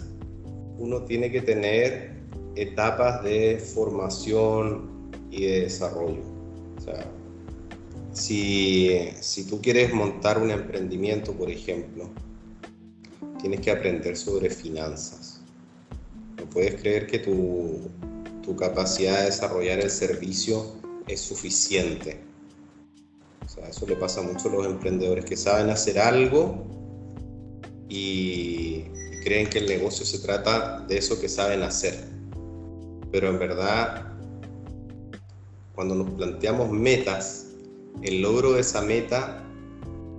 uno 0.77 1.03
tiene 1.03 1.31
que 1.31 1.41
tener 1.41 2.17
etapas 2.55 3.23
de 3.23 3.57
formación 3.57 5.11
y 5.29 5.45
de 5.45 5.61
desarrollo. 5.61 6.21
O 6.77 6.81
sea, 6.81 7.05
si, 8.13 9.09
si 9.19 9.45
tú 9.45 9.61
quieres 9.61 9.93
montar 9.93 10.41
un 10.41 10.51
emprendimiento, 10.51 11.33
por 11.33 11.49
ejemplo, 11.49 12.09
tienes 13.41 13.59
que 13.61 13.71
aprender 13.71 14.15
sobre 14.17 14.49
finanzas. 14.49 15.36
Puedes 16.57 16.81
creer 16.81 17.05
que 17.05 17.19
tu, 17.19 17.81
tu 18.41 18.55
capacidad 18.55 19.19
de 19.19 19.25
desarrollar 19.25 19.79
el 19.79 19.91
servicio 19.91 20.65
es 21.07 21.21
suficiente. 21.21 22.19
O 23.45 23.47
sea, 23.47 23.67
eso 23.67 23.85
le 23.85 23.95
pasa 23.95 24.23
mucho 24.23 24.49
a 24.49 24.53
los 24.53 24.65
emprendedores 24.65 25.23
que 25.23 25.37
saben 25.37 25.69
hacer 25.69 25.99
algo 25.99 26.65
y 27.87 28.85
creen 29.23 29.47
que 29.51 29.59
el 29.59 29.67
negocio 29.67 30.03
se 30.03 30.17
trata 30.17 30.79
de 30.87 30.97
eso 30.97 31.21
que 31.21 31.29
saben 31.29 31.61
hacer. 31.61 31.93
Pero 33.11 33.29
en 33.29 33.37
verdad, 33.37 34.13
cuando 35.75 35.93
nos 35.93 36.09
planteamos 36.09 36.71
metas, 36.71 37.49
el 38.01 38.23
logro 38.23 38.53
de 38.53 38.61
esa 38.61 38.81
meta 38.81 39.43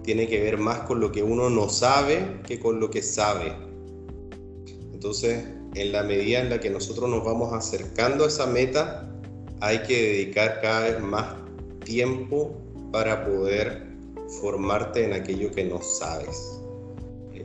tiene 0.05 0.29
que 0.29 0.41
ver 0.41 0.57
más 0.57 0.83
con 0.83 1.01
lo 1.01 1.11
que 1.11 1.25
uno 1.25 1.51
no 1.51 1.69
sabe 1.69 2.41
que 2.47 2.61
con 2.61 2.79
lo 2.79 2.91
que 2.91 3.03
sabe. 3.03 3.57
Entonces, 4.93 5.58
en 5.79 5.93
la 5.93 6.03
medida 6.03 6.41
en 6.41 6.51
la 6.51 6.59
que 6.59 6.71
nosotros 6.71 7.09
nos 7.09 7.25
vamos 7.25 7.53
acercando 7.53 8.25
a 8.25 8.29
esa 8.29 8.47
meta, 8.47 9.09
hay 9.61 9.79
que 9.83 9.95
dedicar 9.95 10.61
cada 10.61 10.81
vez 10.81 11.01
más 11.01 11.37
tiempo 11.85 12.53
para 12.93 13.25
poder 13.25 13.87
formarte 14.41 15.05
en 15.05 15.13
aquello 15.13 15.51
que 15.53 15.65
no 15.65 15.81
sabes. 15.81 16.61
Eh, 17.33 17.43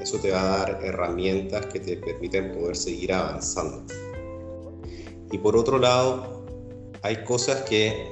eso 0.00 0.18
te 0.18 0.32
va 0.32 0.42
a 0.42 0.58
dar 0.58 0.84
herramientas 0.84 1.66
que 1.66 1.78
te 1.78 1.96
permiten 1.96 2.52
poder 2.52 2.76
seguir 2.76 3.12
avanzando. 3.12 3.84
Y 5.30 5.38
por 5.38 5.56
otro 5.56 5.78
lado, 5.78 6.44
hay 7.02 7.22
cosas 7.24 7.62
que 7.62 8.08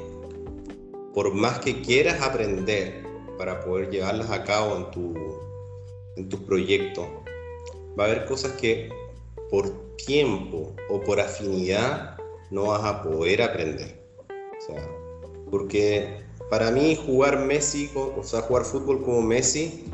por 1.13 1.35
más 1.35 1.59
que 1.59 1.81
quieras 1.83 2.21
aprender 2.23 3.03
para 3.37 3.65
poder 3.65 3.91
llevarlas 3.91 4.31
a 4.31 4.45
cabo 4.45 4.77
en 4.77 4.91
tu, 4.91 5.15
en 6.17 6.29
tu 6.29 6.45
proyecto, 6.45 7.25
va 7.99 8.05
a 8.05 8.07
haber 8.09 8.27
cosas 8.27 8.53
que 8.53 8.91
por 9.51 9.97
tiempo 9.97 10.75
o 10.89 11.01
por 11.01 11.21
afinidad 11.21 12.17
no 12.51 12.67
vas 12.67 12.85
a 12.85 13.03
poder 13.03 13.43
aprender. 13.43 14.05
Porque 15.51 16.19
para 16.51 16.71
mí 16.71 16.97
jugar 16.97 17.45
Messi, 17.45 17.91
o 17.95 18.23
sea, 18.23 18.43
jugar 18.43 18.65
fútbol 18.65 19.03
como 19.03 19.23
Messi, 19.23 19.85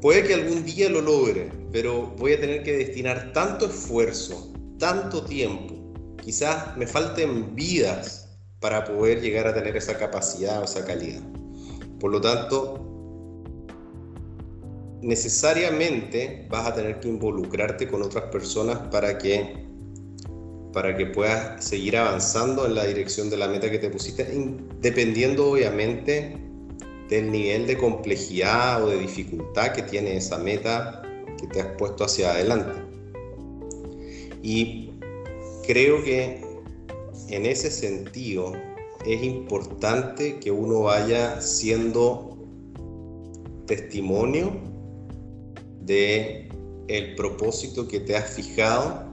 puede 0.00 0.24
que 0.24 0.34
algún 0.34 0.64
día 0.64 0.88
lo 0.88 1.00
logre, 1.00 1.50
pero 1.72 2.14
voy 2.18 2.32
a 2.34 2.40
tener 2.40 2.62
que 2.62 2.76
destinar 2.76 3.32
tanto 3.32 3.66
esfuerzo, 3.66 4.52
tanto 4.78 5.24
tiempo, 5.24 5.74
quizás 6.22 6.76
me 6.76 6.86
falten 6.86 7.54
vidas 7.54 8.28
para 8.60 8.84
poder 8.84 9.20
llegar 9.20 9.46
a 9.46 9.54
tener 9.54 9.76
esa 9.76 9.96
capacidad 9.96 10.60
o 10.60 10.64
esa 10.64 10.84
calidad. 10.84 11.22
Por 11.98 12.10
lo 12.10 12.20
tanto, 12.20 12.89
necesariamente 15.02 16.46
vas 16.50 16.66
a 16.66 16.74
tener 16.74 17.00
que 17.00 17.08
involucrarte 17.08 17.88
con 17.88 18.02
otras 18.02 18.24
personas 18.24 18.78
para 18.90 19.18
que 19.18 19.68
para 20.72 20.96
que 20.96 21.06
puedas 21.06 21.64
seguir 21.64 21.96
avanzando 21.96 22.64
en 22.64 22.76
la 22.76 22.84
dirección 22.84 23.28
de 23.28 23.36
la 23.36 23.48
meta 23.48 23.68
que 23.68 23.78
te 23.78 23.90
pusiste, 23.90 24.24
dependiendo 24.80 25.50
obviamente 25.50 26.36
del 27.08 27.32
nivel 27.32 27.66
de 27.66 27.76
complejidad 27.76 28.84
o 28.84 28.88
de 28.90 28.98
dificultad 28.98 29.72
que 29.72 29.82
tiene 29.82 30.16
esa 30.16 30.38
meta 30.38 31.02
que 31.40 31.48
te 31.48 31.60
has 31.60 31.66
puesto 31.76 32.04
hacia 32.04 32.30
adelante. 32.30 32.78
Y 34.42 34.90
creo 35.66 36.04
que 36.04 36.40
en 37.28 37.46
ese 37.46 37.70
sentido 37.70 38.52
es 39.04 39.22
importante 39.24 40.38
que 40.38 40.52
uno 40.52 40.82
vaya 40.82 41.40
siendo 41.40 42.38
testimonio 43.66 44.69
de 45.90 46.48
el 46.86 47.16
propósito 47.16 47.88
que 47.88 47.98
te 47.98 48.14
has 48.16 48.34
fijado 48.34 49.10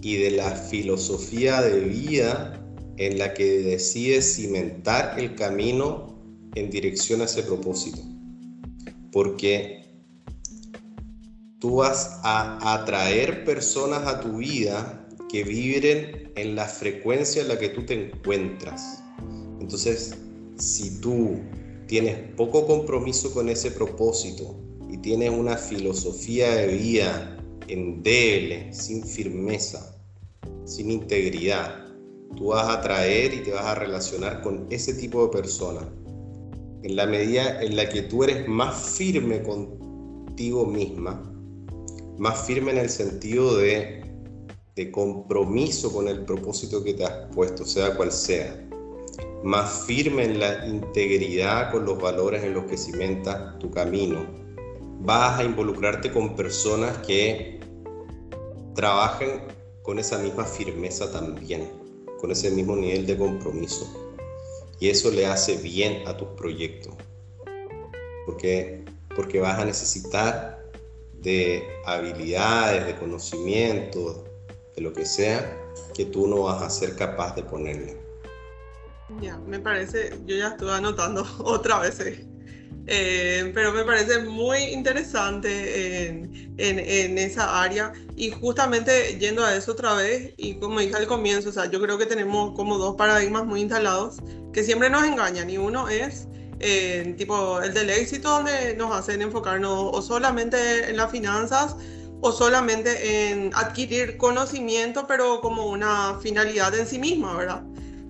y 0.00 0.16
de 0.16 0.30
la 0.30 0.52
filosofía 0.52 1.60
de 1.60 1.80
vida 1.80 2.64
en 2.96 3.18
la 3.18 3.34
que 3.34 3.58
decides 3.58 4.34
cimentar 4.36 5.20
el 5.20 5.34
camino 5.34 6.18
en 6.54 6.70
dirección 6.70 7.20
a 7.20 7.24
ese 7.24 7.42
propósito. 7.42 7.98
Porque 9.12 9.84
tú 11.58 11.76
vas 11.76 12.20
a 12.22 12.74
atraer 12.74 13.44
personas 13.44 14.06
a 14.06 14.20
tu 14.20 14.38
vida 14.38 15.06
que 15.30 15.44
vibren 15.44 16.32
en 16.36 16.56
la 16.56 16.64
frecuencia 16.64 17.42
en 17.42 17.48
la 17.48 17.58
que 17.58 17.68
tú 17.68 17.84
te 17.84 18.06
encuentras. 18.06 19.02
Entonces, 19.60 20.14
si 20.56 21.00
tú 21.00 21.38
tienes 21.86 22.16
poco 22.34 22.66
compromiso 22.66 23.32
con 23.34 23.50
ese 23.50 23.70
propósito 23.70 24.67
y 24.88 24.98
tienes 24.98 25.30
una 25.30 25.56
filosofía 25.56 26.54
de 26.54 26.66
vida 26.68 27.36
endeble, 27.68 28.72
sin 28.72 29.04
firmeza, 29.04 29.94
sin 30.64 30.90
integridad, 30.90 31.86
tú 32.36 32.48
vas 32.48 32.66
a 32.68 32.80
atraer 32.80 33.34
y 33.34 33.42
te 33.42 33.52
vas 33.52 33.64
a 33.64 33.74
relacionar 33.74 34.42
con 34.42 34.66
ese 34.70 34.94
tipo 34.94 35.26
de 35.26 35.32
personas. 35.32 35.84
En 36.82 36.96
la 36.96 37.06
medida 37.06 37.60
en 37.62 37.76
la 37.76 37.88
que 37.88 38.02
tú 38.02 38.24
eres 38.24 38.48
más 38.48 38.96
firme 38.96 39.42
contigo 39.42 40.64
misma, 40.64 41.22
más 42.18 42.46
firme 42.46 42.70
en 42.72 42.78
el 42.78 42.88
sentido 42.88 43.56
de 43.56 43.98
de 44.78 44.92
compromiso 44.92 45.92
con 45.92 46.06
el 46.06 46.24
propósito 46.24 46.84
que 46.84 46.94
te 46.94 47.04
has 47.04 47.34
puesto, 47.34 47.66
sea 47.66 47.96
cual 47.96 48.12
sea. 48.12 48.64
Más 49.42 49.84
firme 49.86 50.24
en 50.24 50.38
la 50.38 50.68
integridad 50.68 51.72
con 51.72 51.84
los 51.84 52.00
valores 52.00 52.44
en 52.44 52.54
los 52.54 52.64
que 52.66 52.78
cimenta 52.78 53.58
tu 53.58 53.72
camino. 53.72 54.24
Vas 55.00 55.38
a 55.38 55.44
involucrarte 55.44 56.12
con 56.12 56.36
personas 56.36 56.98
que 56.98 57.60
trabajen 58.74 59.42
con 59.82 59.98
esa 59.98 60.18
misma 60.18 60.44
firmeza 60.44 61.10
también, 61.10 61.70
con 62.20 62.30
ese 62.30 62.50
mismo 62.50 62.76
nivel 62.76 63.06
de 63.06 63.16
compromiso. 63.16 63.86
Y 64.80 64.90
eso 64.90 65.10
le 65.10 65.26
hace 65.26 65.56
bien 65.56 66.06
a 66.06 66.16
tus 66.16 66.28
proyectos. 66.28 66.94
Porque, 68.26 68.84
porque 69.16 69.40
vas 69.40 69.58
a 69.58 69.64
necesitar 69.64 70.62
de 71.14 71.64
habilidades, 71.86 72.86
de 72.86 72.96
conocimientos, 72.96 74.28
lo 74.80 74.92
que 74.92 75.04
sea 75.04 75.56
que 75.94 76.04
tú 76.04 76.26
no 76.26 76.42
vas 76.42 76.62
a 76.62 76.70
ser 76.70 76.94
capaz 76.96 77.34
de 77.34 77.42
ponerle. 77.42 77.96
Ya, 79.20 79.36
me 79.38 79.58
parece, 79.58 80.10
yo 80.26 80.36
ya 80.36 80.48
estuve 80.48 80.72
anotando 80.72 81.26
otra 81.38 81.80
vez, 81.80 81.98
eh, 82.00 82.24
eh, 82.90 83.50
pero 83.54 83.72
me 83.72 83.84
parece 83.84 84.20
muy 84.20 84.58
interesante 84.58 86.06
en, 86.06 86.54
en, 86.56 86.78
en, 86.78 87.18
esa 87.18 87.62
área 87.62 87.92
y 88.16 88.30
justamente 88.30 89.18
yendo 89.18 89.44
a 89.44 89.54
eso 89.54 89.72
otra 89.72 89.92
vez 89.92 90.32
y 90.38 90.54
como 90.54 90.80
dije 90.80 90.96
al 90.96 91.06
comienzo, 91.06 91.50
o 91.50 91.52
sea, 91.52 91.70
yo 91.70 91.82
creo 91.82 91.98
que 91.98 92.06
tenemos 92.06 92.56
como 92.56 92.78
dos 92.78 92.96
paradigmas 92.96 93.44
muy 93.44 93.60
instalados 93.60 94.16
que 94.54 94.64
siempre 94.64 94.88
nos 94.88 95.04
engañan 95.04 95.50
y 95.50 95.58
uno 95.58 95.90
es 95.90 96.28
eh, 96.60 97.14
tipo 97.18 97.60
el 97.60 97.74
del 97.74 97.90
éxito 97.90 98.30
donde 98.30 98.74
nos 98.74 98.96
hacen 98.96 99.20
enfocarnos 99.20 99.90
o 99.92 100.00
solamente 100.00 100.88
en 100.88 100.96
las 100.96 101.10
finanzas 101.10 101.76
o 102.22 102.32
solamente 102.32 103.30
en 103.30 103.50
adquirir 103.54 104.16
conocimiento, 104.16 105.06
pero 105.06 105.42
como 105.42 105.66
una 105.66 106.18
finalidad 106.20 106.74
en 106.74 106.86
sí 106.86 106.98
misma, 106.98 107.36
¿verdad? 107.36 107.62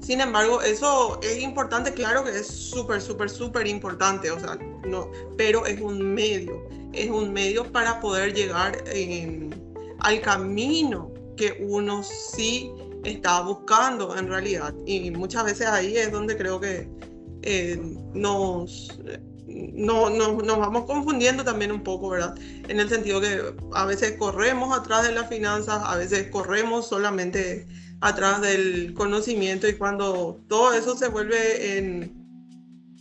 Sin 0.08 0.22
embargo, 0.22 0.62
eso 0.62 1.20
es 1.22 1.38
importante, 1.42 1.92
claro 1.92 2.24
que 2.24 2.30
es 2.30 2.46
súper, 2.46 3.02
súper, 3.02 3.28
súper 3.28 3.66
importante, 3.66 4.30
o 4.30 4.40
sea, 4.40 4.58
no, 4.86 5.10
pero 5.36 5.66
es 5.66 5.78
un 5.82 6.14
medio, 6.14 6.66
es 6.94 7.10
un 7.10 7.30
medio 7.30 7.70
para 7.70 8.00
poder 8.00 8.32
llegar 8.32 8.82
al 9.98 10.20
camino 10.22 11.12
que 11.36 11.58
uno 11.60 12.02
sí 12.02 12.72
está 13.04 13.42
buscando 13.42 14.16
en 14.16 14.28
realidad. 14.28 14.74
Y 14.86 15.10
muchas 15.10 15.44
veces 15.44 15.66
ahí 15.66 15.98
es 15.98 16.10
donde 16.10 16.38
creo 16.38 16.58
que 16.58 16.88
eh, 17.42 17.78
nos 18.14 18.98
no, 19.74 20.10
no, 20.10 20.32
nos 20.32 20.58
vamos 20.58 20.84
confundiendo 20.84 21.44
también 21.44 21.72
un 21.72 21.82
poco, 21.82 22.10
¿verdad? 22.10 22.34
En 22.68 22.78
el 22.80 22.88
sentido 22.88 23.20
que 23.20 23.54
a 23.72 23.84
veces 23.84 24.16
corremos 24.16 24.76
atrás 24.76 25.06
de 25.06 25.12
las 25.12 25.28
finanzas, 25.28 25.82
a 25.84 25.96
veces 25.96 26.28
corremos 26.28 26.88
solamente 26.88 27.66
atrás 28.00 28.40
del 28.40 28.94
conocimiento 28.94 29.68
y 29.68 29.74
cuando 29.74 30.40
todo 30.48 30.72
eso 30.72 30.96
se 30.96 31.08
vuelve 31.08 31.78
en 31.78 32.12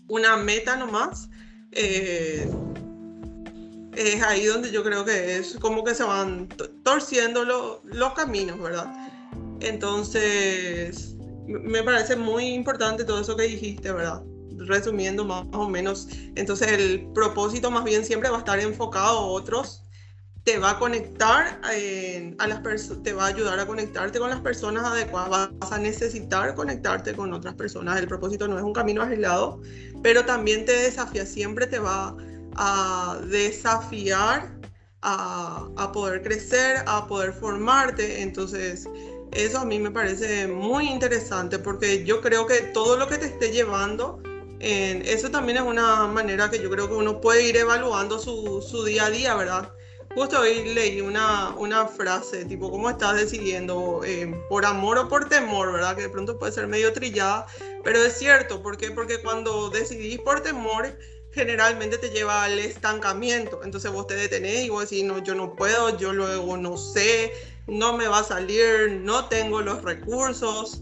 una 0.08 0.38
meta 0.38 0.76
nomás, 0.76 1.30
eh, 1.72 2.50
es 3.96 4.24
ahí 4.24 4.46
donde 4.46 4.72
yo 4.72 4.84
creo 4.84 5.06
que 5.06 5.38
es 5.38 5.58
como 5.60 5.84
que 5.84 5.94
se 5.96 6.04
van 6.04 6.48
torciendo 6.84 7.46
los 7.84 8.14
caminos, 8.14 8.60
¿verdad? 8.60 8.92
Entonces, 9.60 11.16
me 11.48 11.84
parece 11.84 12.16
muy 12.16 12.46
importante 12.46 13.04
todo 13.04 13.22
eso 13.22 13.36
que 13.36 13.44
dijiste, 13.44 13.92
¿verdad? 13.92 14.24
Resumiendo 14.58 15.26
más 15.26 15.46
o 15.54 15.70
menos. 15.70 16.08
Entonces 16.36 16.72
el 16.72 17.08
propósito 17.14 17.72
más 17.72 17.84
bien 17.84 18.06
siempre 18.06 18.30
va 18.30 18.38
a 18.38 18.40
estar 18.40 18.60
enfocado 18.60 19.20
a 19.20 19.26
otros 19.26 19.84
te 20.48 20.60
va 20.60 20.70
a 20.70 20.80
conectar 20.80 21.60
eh, 21.74 22.34
a 22.40 22.48
las 22.48 22.62
te 23.04 23.12
va 23.12 23.26
a 23.26 23.28
ayudar 23.28 23.60
a 23.60 23.68
conectarte 23.68 24.18
con 24.18 24.30
las 24.30 24.40
personas 24.40 24.86
adecuadas, 24.86 25.50
vas 25.60 25.74
a 25.74 25.78
necesitar 25.78 26.56
conectarte 26.56 27.14
con 27.14 27.34
otras 27.34 27.54
personas. 27.56 28.00
El 28.00 28.08
propósito 28.08 28.48
no 28.48 28.58
es 28.58 28.64
un 28.64 28.72
camino 28.72 29.02
aislado, 29.02 29.60
pero 30.02 30.24
también 30.24 30.64
te 30.64 30.72
desafía, 30.72 31.26
siempre 31.26 31.68
te 31.68 31.80
va 31.80 32.16
a 32.56 33.20
desafiar 33.30 34.58
a, 35.02 35.68
a 35.76 35.92
poder 35.92 36.22
crecer, 36.22 36.78
a 36.86 37.06
poder 37.08 37.34
formarte. 37.34 38.22
Entonces, 38.22 38.88
eso 39.34 39.60
a 39.60 39.66
mí 39.66 39.80
me 39.80 39.92
parece 39.92 40.48
muy 40.48 40.88
interesante 40.88 41.60
porque 41.60 42.06
yo 42.06 42.22
creo 42.22 42.48
que 42.48 42.62
todo 42.74 42.96
lo 42.96 43.10
que 43.10 43.18
te 43.18 43.26
esté 43.26 43.52
llevando, 43.52 44.22
eso 44.60 45.30
también 45.30 45.58
es 45.58 45.64
una 45.64 46.08
manera 46.08 46.50
que 46.50 46.62
yo 46.62 46.70
creo 46.70 46.88
que 46.88 46.96
uno 46.96 47.22
puede 47.22 47.48
ir 47.48 47.58
evaluando 47.58 48.20
su, 48.20 48.62
su 48.62 48.84
día 48.84 49.06
a 49.06 49.10
día, 49.10 49.36
¿verdad? 49.36 49.72
Justo 50.18 50.40
hoy 50.40 50.74
leí 50.74 51.00
una, 51.00 51.54
una 51.58 51.86
frase, 51.86 52.44
tipo, 52.46 52.72
¿cómo 52.72 52.90
estás 52.90 53.18
decidiendo? 53.18 54.02
Eh, 54.04 54.34
¿Por 54.50 54.66
amor 54.66 54.98
o 54.98 55.08
por 55.08 55.30
temor? 55.30 55.74
¿Verdad? 55.74 55.96
Que 55.96 56.04
de 56.04 56.10
pronto 56.10 56.40
puede 56.40 56.52
ser 56.54 56.66
medio 56.66 56.92
trillada, 56.92 57.46
pero 57.84 58.00
es 58.04 58.18
cierto. 58.18 58.64
¿Por 58.64 58.78
qué? 58.78 58.90
Porque 58.90 59.22
cuando 59.22 59.70
decidís 59.70 60.20
por 60.22 60.42
temor, 60.42 60.98
generalmente 61.34 62.00
te 62.00 62.10
lleva 62.10 62.46
al 62.46 62.58
estancamiento. 62.58 63.62
Entonces 63.64 63.92
vos 63.92 64.08
te 64.08 64.16
detenés 64.16 64.66
y 64.66 64.70
vos 64.70 64.90
decís, 64.90 65.06
no, 65.06 65.20
yo 65.20 65.36
no 65.36 65.56
puedo, 65.56 65.96
yo 66.00 66.14
luego 66.14 66.58
no 66.58 66.78
sé, 66.78 67.32
no 67.68 67.96
me 67.96 68.08
va 68.08 68.20
a 68.20 68.24
salir, 68.24 69.00
no 69.04 69.28
tengo 69.28 69.62
los 69.62 69.84
recursos. 69.84 70.82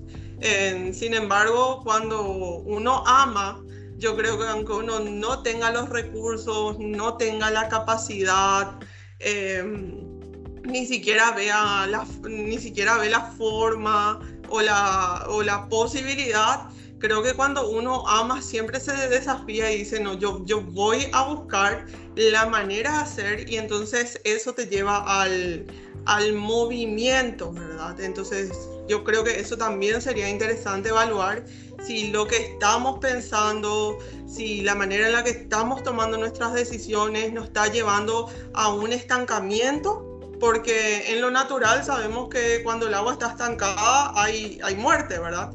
sin 0.94 1.14
embargo, 1.14 1.82
cuando 1.84 2.22
uno 2.22 3.04
ama, 3.06 3.65
yo 3.98 4.16
creo 4.16 4.38
que 4.38 4.48
aunque 4.48 4.74
uno 4.74 5.00
no 5.00 5.42
tenga 5.42 5.72
los 5.72 5.90
recursos, 5.90 6.78
no 6.80 7.18
tenga 7.18 7.50
la 7.52 7.70
capacidad, 7.70 8.80
Em, 9.20 10.20
ni 10.64 10.86
siquiera 10.86 11.32
vea 11.32 11.88
la, 11.88 12.06
ni 12.28 12.58
siquiera 12.58 12.98
ve 12.98 13.10
la 13.10 13.22
forma 13.22 14.20
o 14.50 14.62
la, 14.62 15.26
o 15.30 15.44
la 15.44 15.70
posibilidad. 15.70 16.70
Creo 17.00 17.22
que 17.22 17.34
cuando 17.34 17.70
uno 17.70 18.08
ama 18.08 18.42
siempre 18.42 18.80
se 18.80 18.94
desafía 19.10 19.72
y 19.72 19.80
dice, 19.80 20.00
no, 20.00 20.14
yo, 20.18 20.44
yo 20.46 20.62
voy 20.62 21.08
a 21.14 21.24
buscar 21.28 21.86
la 22.16 22.46
manera 22.48 22.92
de 22.92 22.98
hacer 22.98 23.50
y 23.50 23.58
entonces 23.58 24.20
eso 24.24 24.54
te 24.54 24.66
lleva 24.66 25.22
al, 25.22 25.66
al 26.06 26.34
movimiento, 26.34 27.52
¿verdad? 27.52 28.00
Entonces 28.00 28.52
yo 28.88 29.04
creo 29.04 29.24
que 29.24 29.40
eso 29.40 29.58
también 29.58 30.02
sería 30.02 30.30
interesante 30.30 30.90
evaluar 30.90 31.46
si 31.84 32.08
lo 32.08 32.28
que 32.28 32.38
estamos 32.38 33.00
pensando, 33.00 33.98
si 34.28 34.62
la 34.62 34.76
manera 34.76 35.08
en 35.08 35.14
la 35.14 35.24
que 35.24 35.32
estamos 35.32 35.84
tomando 35.84 36.18
nuestras 36.18 36.54
decisiones 36.54 37.34
nos 37.34 37.46
está 37.46 37.68
llevando 37.68 38.30
a 38.54 38.70
un 38.70 38.92
estancamiento, 38.92 40.20
porque 40.40 41.12
en 41.12 41.22
lo 41.22 41.32
natural 41.32 41.84
sabemos 41.84 42.30
que 42.30 42.62
cuando 42.64 42.88
el 42.88 42.94
agua 42.94 43.14
está 43.14 43.32
estancada 43.32 44.12
hay, 44.16 44.60
hay 44.64 44.76
muerte, 44.76 45.20
¿verdad? 45.20 45.52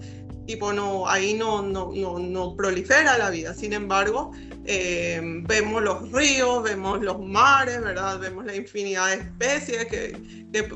Tipo, 0.47 0.73
no, 0.73 1.09
ahí 1.09 1.35
no, 1.35 1.63
no, 1.63 1.93
no, 1.95 2.19
no 2.19 2.57
prolifera 2.57 3.19
la 3.19 3.31
vida. 3.31 3.55
Sin 3.55 3.73
embargo, 3.73 4.33
eh, 4.73 5.21
vemos 5.49 5.83
los 5.83 6.13
ríos, 6.13 6.63
vemos 6.63 7.01
los 7.01 7.19
mares, 7.19 7.83
¿verdad? 7.83 8.21
Vemos 8.21 8.45
la 8.45 8.55
infinidad 8.55 9.09
de 9.09 9.15
especies 9.15 9.87
que, 9.87 10.17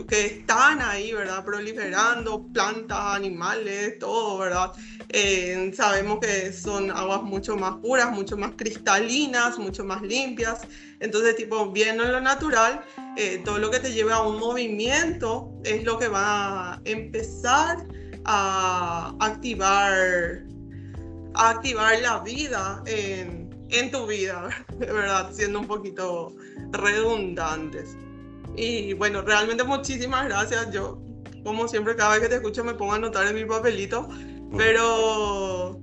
que, 0.08 0.26
están 0.26 0.80
ahí, 0.80 1.12
¿verdad? 1.12 1.44
Proliferando, 1.44 2.44
plantas, 2.52 2.98
animales, 3.14 3.96
todo, 4.00 4.38
¿verdad? 4.38 4.72
Eh, 5.10 5.70
sabemos 5.76 6.18
que 6.18 6.52
son 6.52 6.90
aguas 6.90 7.22
mucho 7.22 7.54
más 7.56 7.76
puras, 7.76 8.10
mucho 8.10 8.36
más 8.36 8.50
cristalinas, 8.56 9.60
mucho 9.60 9.84
más 9.84 10.02
limpias. 10.02 10.62
Entonces, 10.98 11.36
tipo, 11.36 11.70
viendo 11.70 12.02
en 12.02 12.10
lo 12.10 12.20
natural, 12.20 12.84
eh, 13.16 13.42
todo 13.44 13.58
lo 13.58 13.70
que 13.70 13.78
te 13.78 13.92
lleve 13.92 14.12
a 14.12 14.22
un 14.22 14.40
movimiento 14.40 15.52
es 15.62 15.84
lo 15.84 16.00
que 16.00 16.08
va 16.08 16.72
a 16.72 16.80
empezar 16.84 17.86
a 18.24 19.14
activar, 19.20 20.42
a 21.34 21.50
activar 21.50 22.00
la 22.00 22.18
vida 22.18 22.82
en 22.86 23.43
en 23.70 23.90
tu 23.90 24.06
vida, 24.06 24.48
de 24.78 24.86
verdad, 24.86 25.30
siendo 25.32 25.60
un 25.60 25.66
poquito 25.66 26.32
redundantes. 26.70 27.96
Y 28.56 28.92
bueno, 28.94 29.22
realmente 29.22 29.64
muchísimas 29.64 30.26
gracias. 30.26 30.70
Yo, 30.70 30.98
como 31.42 31.66
siempre, 31.68 31.96
cada 31.96 32.12
vez 32.12 32.20
que 32.20 32.28
te 32.28 32.36
escucho 32.36 32.64
me 32.64 32.74
pongo 32.74 32.92
a 32.92 32.96
anotar 32.96 33.26
en 33.26 33.34
mi 33.34 33.44
papelito, 33.44 34.08
pero 34.56 35.80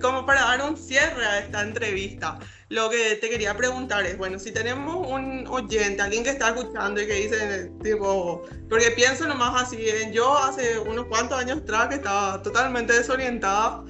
como 0.00 0.26
para 0.26 0.42
dar 0.42 0.62
un 0.68 0.76
cierre 0.76 1.24
a 1.24 1.38
esta 1.38 1.62
entrevista, 1.62 2.38
lo 2.68 2.90
que 2.90 3.16
te 3.16 3.28
quería 3.28 3.56
preguntar 3.56 4.04
es, 4.06 4.18
bueno, 4.18 4.38
si 4.38 4.52
tenemos 4.52 5.06
un 5.06 5.46
oyente, 5.48 6.02
alguien 6.02 6.24
que 6.24 6.30
está 6.30 6.48
escuchando 6.48 7.00
y 7.00 7.06
que 7.06 7.14
dice, 7.14 7.70
tipo, 7.82 8.42
porque 8.68 8.90
pienso 8.92 9.26
nomás 9.26 9.62
así, 9.62 9.78
yo 10.12 10.36
hace 10.38 10.78
unos 10.78 11.06
cuantos 11.06 11.38
años 11.38 11.58
atrás 11.58 11.88
que 11.88 11.96
estaba 11.96 12.42
totalmente 12.42 12.92
desorientada 12.92 13.84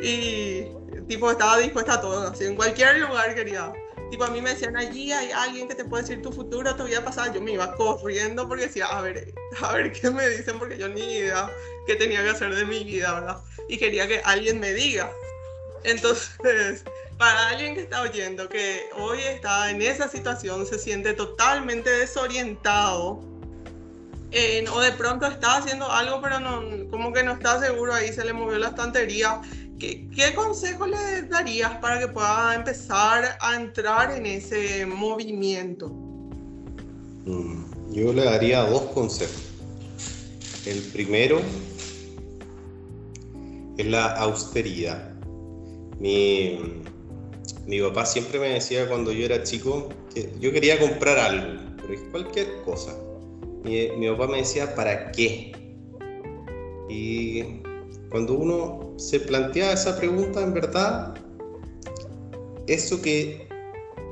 y 0.00 0.64
tipo, 1.08 1.30
estaba 1.30 1.58
dispuesta 1.58 1.94
a 1.94 2.00
todo, 2.00 2.28
así, 2.28 2.44
en 2.44 2.56
cualquier 2.56 2.98
lugar 2.98 3.34
quería. 3.34 3.72
Tipo, 4.10 4.24
a 4.24 4.30
mí 4.30 4.42
me 4.42 4.50
decían, 4.50 4.76
allí 4.76 5.10
hay 5.10 5.30
alguien 5.32 5.68
que 5.68 5.74
te 5.74 5.86
puede 5.86 6.02
decir 6.02 6.20
tu 6.20 6.30
futuro, 6.30 6.76
tu 6.76 6.84
vida 6.84 7.02
pasada. 7.02 7.32
Yo 7.32 7.40
me 7.40 7.52
iba 7.52 7.74
corriendo 7.76 8.46
porque 8.46 8.66
decía, 8.66 8.86
a 8.86 9.00
ver, 9.00 9.32
a 9.62 9.72
ver 9.72 9.90
qué 9.92 10.10
me 10.10 10.28
dicen, 10.28 10.58
porque 10.58 10.76
yo 10.76 10.88
ni 10.88 11.00
idea 11.00 11.50
qué 11.86 11.96
tenía 11.96 12.22
que 12.22 12.30
hacer 12.30 12.54
de 12.54 12.66
mi 12.66 12.84
vida, 12.84 13.14
¿verdad? 13.14 13.38
Y 13.68 13.78
quería 13.78 14.06
que 14.06 14.20
alguien 14.24 14.60
me 14.60 14.74
diga. 14.74 15.10
Entonces, 15.84 16.84
para 17.18 17.48
alguien 17.48 17.74
que 17.74 17.80
está 17.82 18.02
oyendo, 18.02 18.48
que 18.48 18.90
hoy 18.98 19.20
está 19.22 19.70
en 19.70 19.80
esa 19.80 20.08
situación, 20.08 20.66
se 20.66 20.78
siente 20.78 21.14
totalmente 21.14 21.88
desorientado, 21.88 23.20
o 24.72 24.80
de 24.80 24.92
pronto 24.92 25.26
está 25.26 25.58
haciendo 25.58 25.90
algo, 25.90 26.20
pero 26.22 26.40
no, 26.40 26.62
como 26.90 27.12
que 27.12 27.22
no 27.22 27.32
está 27.32 27.60
seguro, 27.60 27.92
ahí 27.92 28.12
se 28.12 28.24
le 28.24 28.32
movió 28.32 28.58
la 28.58 28.68
estantería 28.68 29.40
¿Qué, 29.82 30.32
consejo 30.36 30.86
le 30.86 31.22
darías 31.22 31.76
para 31.78 31.98
que 31.98 32.06
pueda 32.06 32.54
empezar 32.54 33.36
a 33.40 33.56
entrar 33.56 34.16
en 34.16 34.26
ese 34.26 34.86
movimiento? 34.86 35.88
Mm, 37.24 37.64
yo 37.90 38.12
le 38.12 38.24
daría 38.24 38.60
dos 38.62 38.82
consejos. 38.94 39.42
El 40.66 40.78
primero 40.92 41.40
es 43.76 43.86
la 43.86 44.12
austeridad. 44.18 45.14
Mi, 45.98 46.60
mi 47.66 47.80
papá 47.80 48.06
siempre 48.06 48.38
me 48.38 48.50
decía 48.50 48.88
cuando 48.88 49.10
yo 49.10 49.24
era 49.24 49.42
chico 49.42 49.88
que 50.14 50.32
yo 50.38 50.52
quería 50.52 50.78
comprar 50.78 51.18
algo, 51.18 51.60
cualquier 52.12 52.62
cosa. 52.64 52.96
Mi, 53.64 53.88
mi 53.98 54.08
papá 54.10 54.28
me 54.28 54.38
decía, 54.38 54.76
¿para 54.76 55.10
qué? 55.10 55.50
Y 56.88 57.42
cuando 58.10 58.34
uno 58.34 58.91
se 59.08 59.18
plantea 59.18 59.72
esa 59.72 59.96
pregunta, 59.96 60.40
en 60.40 60.54
verdad, 60.54 61.14
eso 62.68 63.02
que 63.02 63.48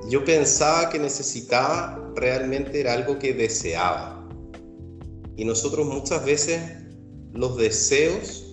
yo 0.08 0.24
pensaba 0.24 0.90
que 0.90 0.98
necesitaba 0.98 2.12
realmente 2.16 2.80
era 2.80 2.94
algo 2.94 3.18
que 3.18 3.32
deseaba. 3.32 4.28
Y 5.36 5.44
nosotros 5.44 5.86
muchas 5.86 6.24
veces 6.24 6.60
los 7.32 7.56
deseos 7.56 8.52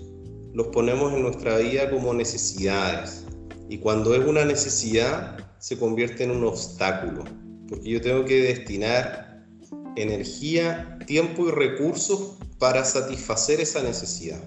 los 0.54 0.68
ponemos 0.68 1.12
en 1.14 1.24
nuestra 1.24 1.58
vida 1.58 1.90
como 1.90 2.14
necesidades. 2.14 3.26
Y 3.68 3.80
cuando 3.80 4.14
es 4.14 4.24
una 4.26 4.46
necesidad, 4.46 5.38
se 5.58 5.78
convierte 5.78 6.24
en 6.24 6.32
un 6.32 6.44
obstáculo. 6.44 7.26
Porque 7.68 7.90
yo 7.90 8.00
tengo 8.00 8.26
que 8.26 8.44
destinar 8.44 9.44
energía, 9.96 11.00
tiempo 11.08 11.48
y 11.48 11.52
recursos 11.52 12.38
para 12.60 12.86
satisfacer 12.86 13.60
esa 13.60 13.82
necesidad. 13.82 14.42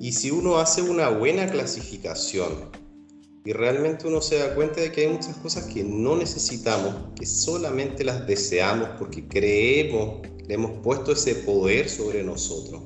Y 0.00 0.12
si 0.12 0.30
uno 0.30 0.56
hace 0.56 0.80
una 0.80 1.10
buena 1.10 1.46
clasificación 1.50 2.70
y 3.44 3.52
realmente 3.52 4.08
uno 4.08 4.22
se 4.22 4.38
da 4.38 4.54
cuenta 4.54 4.80
de 4.80 4.90
que 4.90 5.02
hay 5.02 5.12
muchas 5.12 5.36
cosas 5.36 5.66
que 5.66 5.84
no 5.84 6.16
necesitamos, 6.16 6.94
que 7.14 7.26
solamente 7.26 8.02
las 8.02 8.26
deseamos 8.26 8.88
porque 8.98 9.28
creemos, 9.28 10.26
le 10.48 10.54
hemos 10.54 10.80
puesto 10.82 11.12
ese 11.12 11.34
poder 11.34 11.90
sobre 11.90 12.22
nosotros. 12.22 12.80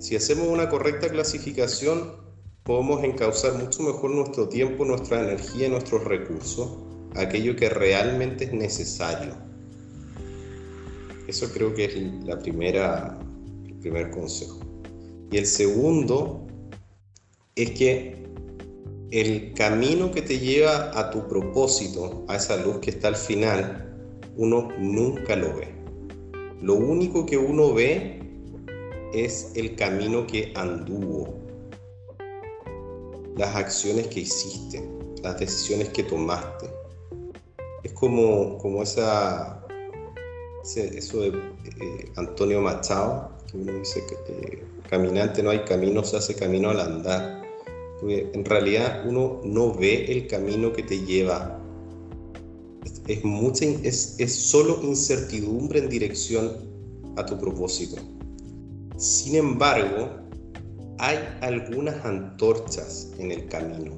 Si 0.00 0.16
hacemos 0.16 0.48
una 0.48 0.68
correcta 0.68 1.08
clasificación, 1.08 2.16
podemos 2.64 3.04
encauzar 3.04 3.54
mucho 3.54 3.84
mejor 3.84 4.10
nuestro 4.10 4.48
tiempo, 4.48 4.84
nuestra 4.84 5.20
energía 5.20 5.68
nuestros 5.68 6.02
recursos 6.02 6.68
aquello 7.14 7.54
que 7.54 7.68
realmente 7.68 8.46
es 8.46 8.52
necesario. 8.52 9.34
Eso 11.28 11.48
creo 11.52 11.72
que 11.74 11.84
es 11.84 12.24
la 12.24 12.40
primera, 12.40 13.16
el 13.66 13.74
primer 13.74 14.10
consejo. 14.10 14.65
Y 15.30 15.38
el 15.38 15.46
segundo 15.46 16.46
es 17.54 17.70
que 17.72 18.26
el 19.10 19.54
camino 19.54 20.10
que 20.10 20.22
te 20.22 20.38
lleva 20.38 20.90
a 20.98 21.10
tu 21.10 21.26
propósito, 21.28 22.24
a 22.28 22.36
esa 22.36 22.56
luz 22.56 22.78
que 22.78 22.90
está 22.90 23.08
al 23.08 23.16
final, 23.16 23.86
uno 24.36 24.68
nunca 24.78 25.36
lo 25.36 25.54
ve. 25.54 25.68
Lo 26.60 26.74
único 26.74 27.24
que 27.24 27.36
uno 27.36 27.72
ve 27.72 28.20
es 29.12 29.52
el 29.54 29.76
camino 29.76 30.26
que 30.26 30.52
anduvo, 30.54 31.38
las 33.36 33.54
acciones 33.54 34.08
que 34.08 34.20
hiciste, 34.20 34.82
las 35.22 35.38
decisiones 35.38 35.88
que 35.90 36.02
tomaste. 36.02 36.68
Es 37.82 37.92
como, 37.92 38.58
como 38.58 38.82
esa, 38.82 39.64
eso 40.74 41.20
de 41.20 41.28
eh, 41.28 42.12
Antonio 42.16 42.60
Machado, 42.60 43.35
uno 43.60 43.72
dice 43.78 44.04
caminante 44.88 45.42
no 45.42 45.50
hay 45.50 45.60
camino, 45.60 46.04
se 46.04 46.16
hace 46.16 46.34
camino 46.34 46.70
al 46.70 46.80
andar. 46.80 47.42
en 48.02 48.44
realidad 48.44 49.04
uno 49.06 49.40
no 49.44 49.74
ve 49.74 50.10
el 50.12 50.26
camino 50.26 50.72
que 50.72 50.82
te 50.82 51.00
lleva. 51.00 51.60
Es, 53.06 53.24
mucha, 53.24 53.64
es, 53.64 54.16
es 54.18 54.34
solo 54.34 54.80
incertidumbre 54.82 55.80
en 55.80 55.88
dirección 55.88 56.52
a 57.16 57.24
tu 57.24 57.38
propósito. 57.38 57.96
Sin 58.96 59.36
embargo, 59.36 60.10
hay 60.98 61.18
algunas 61.40 62.04
antorchas 62.04 63.12
en 63.18 63.32
el 63.32 63.46
camino. 63.48 63.94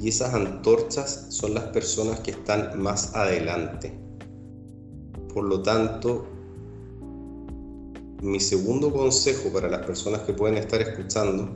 Y 0.00 0.08
esas 0.08 0.34
antorchas 0.34 1.26
son 1.30 1.54
las 1.54 1.64
personas 1.64 2.20
que 2.20 2.32
están 2.32 2.80
más 2.80 3.14
adelante 3.14 4.04
por 5.34 5.44
lo 5.44 5.62
tanto, 5.62 6.26
mi 8.24 8.40
segundo 8.40 8.90
consejo 8.90 9.50
para 9.52 9.68
las 9.68 9.84
personas 9.84 10.22
que 10.22 10.32
pueden 10.32 10.56
estar 10.56 10.80
escuchando 10.80 11.46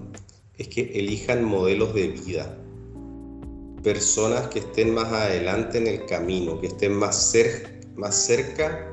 es 0.59 0.69
que 0.69 0.83
elijan 0.95 1.43
modelos 1.43 1.95
de 1.95 2.09
vida. 2.09 2.59
Personas 3.83 4.49
que 4.49 4.59
estén 4.59 4.93
más 4.93 5.11
adelante 5.11 5.79
en 5.79 5.87
el 5.87 6.05
camino, 6.05 6.61
que 6.61 6.67
estén 6.67 6.93
más, 6.93 7.35
más 7.97 8.15
cerca 8.15 8.93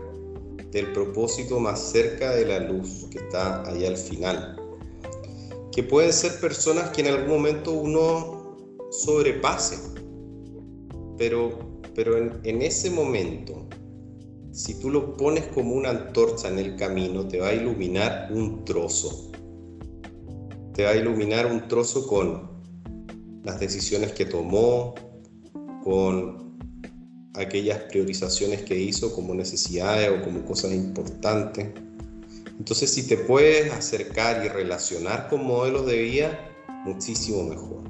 del 0.71 0.93
propósito, 0.93 1.59
más 1.59 1.91
cerca 1.91 2.33
de 2.33 2.45
la 2.45 2.59
luz 2.59 3.07
que 3.11 3.17
está 3.17 3.67
ahí 3.67 3.85
al 3.85 3.97
final. 3.97 4.55
Que 5.73 5.83
pueden 5.83 6.13
ser 6.13 6.39
personas 6.39 6.91
que 6.91 7.01
en 7.01 7.07
algún 7.07 7.27
momento 7.27 7.73
uno 7.73 8.55
sobrepase, 8.89 9.79
pero, 11.17 11.59
pero 11.93 12.17
en 12.17 12.61
ese 12.61 12.89
momento 12.89 13.67
si 14.55 14.75
tú 14.75 14.89
lo 14.89 15.17
pones 15.17 15.47
como 15.47 15.73
una 15.73 15.89
antorcha 15.89 16.47
en 16.47 16.59
el 16.59 16.77
camino, 16.77 17.27
te 17.27 17.41
va 17.41 17.49
a 17.49 17.53
iluminar 17.53 18.29
un 18.31 18.63
trozo. 18.63 19.29
Te 20.73 20.85
va 20.85 20.91
a 20.91 20.95
iluminar 20.95 21.45
un 21.45 21.67
trozo 21.67 22.07
con 22.07 22.49
las 23.43 23.59
decisiones 23.59 24.13
que 24.13 24.25
tomó, 24.25 24.95
con 25.83 26.57
aquellas 27.33 27.79
priorizaciones 27.89 28.61
que 28.61 28.79
hizo 28.79 29.13
como 29.13 29.35
necesidades 29.35 30.09
o 30.09 30.23
como 30.23 30.45
cosas 30.45 30.71
importantes. 30.71 31.67
Entonces, 32.57 32.89
si 32.89 33.05
te 33.05 33.17
puedes 33.17 33.73
acercar 33.73 34.45
y 34.45 34.47
relacionar 34.47 35.27
con 35.27 35.45
modelos 35.45 35.85
de 35.85 36.01
vida, 36.01 36.49
muchísimo 36.85 37.43
mejor. 37.43 37.83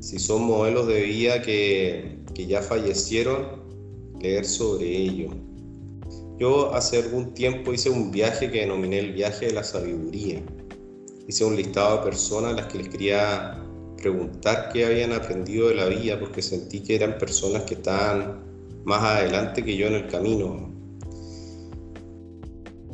Si 0.00 0.18
son 0.18 0.44
modelos 0.44 0.86
de 0.86 1.02
vida 1.02 1.42
que, 1.42 2.18
que 2.34 2.46
ya 2.46 2.62
fallecieron, 2.62 3.60
leer 4.18 4.46
sobre 4.46 4.86
ello, 4.86 5.51
yo 6.42 6.74
hace 6.74 6.98
algún 6.98 7.34
tiempo 7.34 7.72
hice 7.72 7.88
un 7.88 8.10
viaje 8.10 8.50
que 8.50 8.62
denominé 8.62 8.98
el 8.98 9.12
viaje 9.12 9.46
de 9.46 9.52
la 9.52 9.62
sabiduría. 9.62 10.42
Hice 11.28 11.44
un 11.44 11.54
listado 11.54 11.98
de 11.98 12.02
personas 12.02 12.54
a 12.54 12.56
las 12.56 12.66
que 12.66 12.78
les 12.78 12.88
quería 12.88 13.62
preguntar 13.96 14.70
qué 14.72 14.84
habían 14.84 15.12
aprendido 15.12 15.68
de 15.68 15.76
la 15.76 15.86
vida 15.86 16.18
porque 16.18 16.42
sentí 16.42 16.80
que 16.80 16.96
eran 16.96 17.16
personas 17.16 17.62
que 17.62 17.74
estaban 17.74 18.42
más 18.84 19.04
adelante 19.04 19.64
que 19.64 19.76
yo 19.76 19.86
en 19.86 19.94
el 19.94 20.08
camino. 20.08 20.68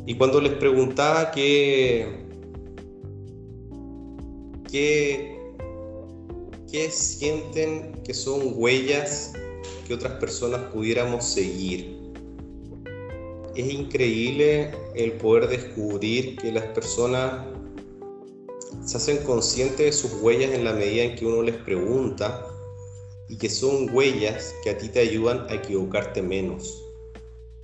Y 0.05 0.13
cuando 0.13 0.39
les 0.41 0.53
preguntaba 0.53 1.31
qué, 1.31 2.05
qué, 4.71 5.39
qué 6.71 6.91
sienten 6.91 7.93
que 8.03 8.13
son 8.13 8.53
huellas 8.53 9.33
que 9.87 9.95
otras 9.95 10.13
personas 10.19 10.61
pudiéramos 10.71 11.25
seguir, 11.25 11.98
es 13.59 13.73
increíble 13.73 14.71
el 14.95 15.13
poder 15.13 15.49
descubrir 15.49 16.37
que 16.37 16.51
las 16.51 16.63
personas 16.67 17.45
se 18.85 18.97
hacen 18.97 19.17
conscientes 19.23 19.77
de 19.77 19.91
sus 19.91 20.21
huellas 20.21 20.51
en 20.51 20.63
la 20.63 20.73
medida 20.73 21.03
en 21.03 21.15
que 21.15 21.25
uno 21.25 21.41
les 21.41 21.55
pregunta 21.55 22.45
y 23.27 23.37
que 23.37 23.49
son 23.49 23.93
huellas 23.93 24.55
que 24.63 24.69
a 24.69 24.77
ti 24.77 24.87
te 24.87 24.99
ayudan 24.99 25.45
a 25.49 25.55
equivocarte 25.55 26.21
menos. 26.21 26.83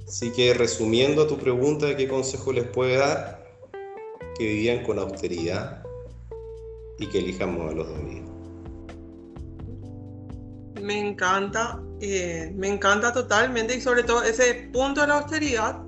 Así 0.06 0.32
que 0.32 0.54
resumiendo 0.54 1.24
a 1.24 1.28
tu 1.28 1.38
pregunta 1.38 1.88
de 1.88 1.96
qué 1.96 2.08
consejo 2.08 2.52
les 2.52 2.66
puede 2.66 2.98
dar, 2.98 3.44
que 4.38 4.46
vivan 4.46 4.84
con 4.84 5.00
austeridad 5.00 5.84
y 7.00 7.08
que 7.08 7.20
elijan 7.20 7.58
modelos 7.58 7.88
de 7.88 8.04
vida. 8.04 8.22
Me 10.82 11.00
encanta, 11.00 11.82
eh, 12.02 12.52
me 12.56 12.68
encanta 12.68 13.14
totalmente 13.14 13.76
y 13.76 13.82
sobre 13.82 14.04
todo 14.04 14.22
ese 14.24 14.70
punto 14.72 15.02
de 15.02 15.08
la 15.08 15.20
austeridad 15.20 15.85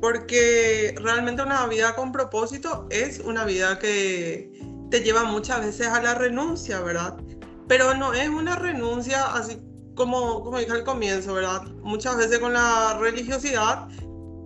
porque 0.00 0.94
realmente 0.98 1.42
una 1.42 1.66
vida 1.66 1.94
con 1.94 2.12
propósito 2.12 2.86
es 2.90 3.20
una 3.20 3.44
vida 3.44 3.78
que 3.78 4.52
te 4.90 5.00
lleva 5.00 5.24
muchas 5.24 5.64
veces 5.64 5.88
a 5.88 6.00
la 6.00 6.14
renuncia, 6.14 6.80
¿verdad? 6.80 7.16
Pero 7.66 7.94
no 7.94 8.14
es 8.14 8.28
una 8.28 8.56
renuncia 8.56 9.34
así 9.34 9.58
como, 9.94 10.44
como 10.44 10.58
dije 10.58 10.72
al 10.72 10.84
comienzo, 10.84 11.34
¿verdad? 11.34 11.64
Muchas 11.82 12.16
veces 12.16 12.38
con 12.38 12.52
la 12.52 12.96
religiosidad 12.98 13.88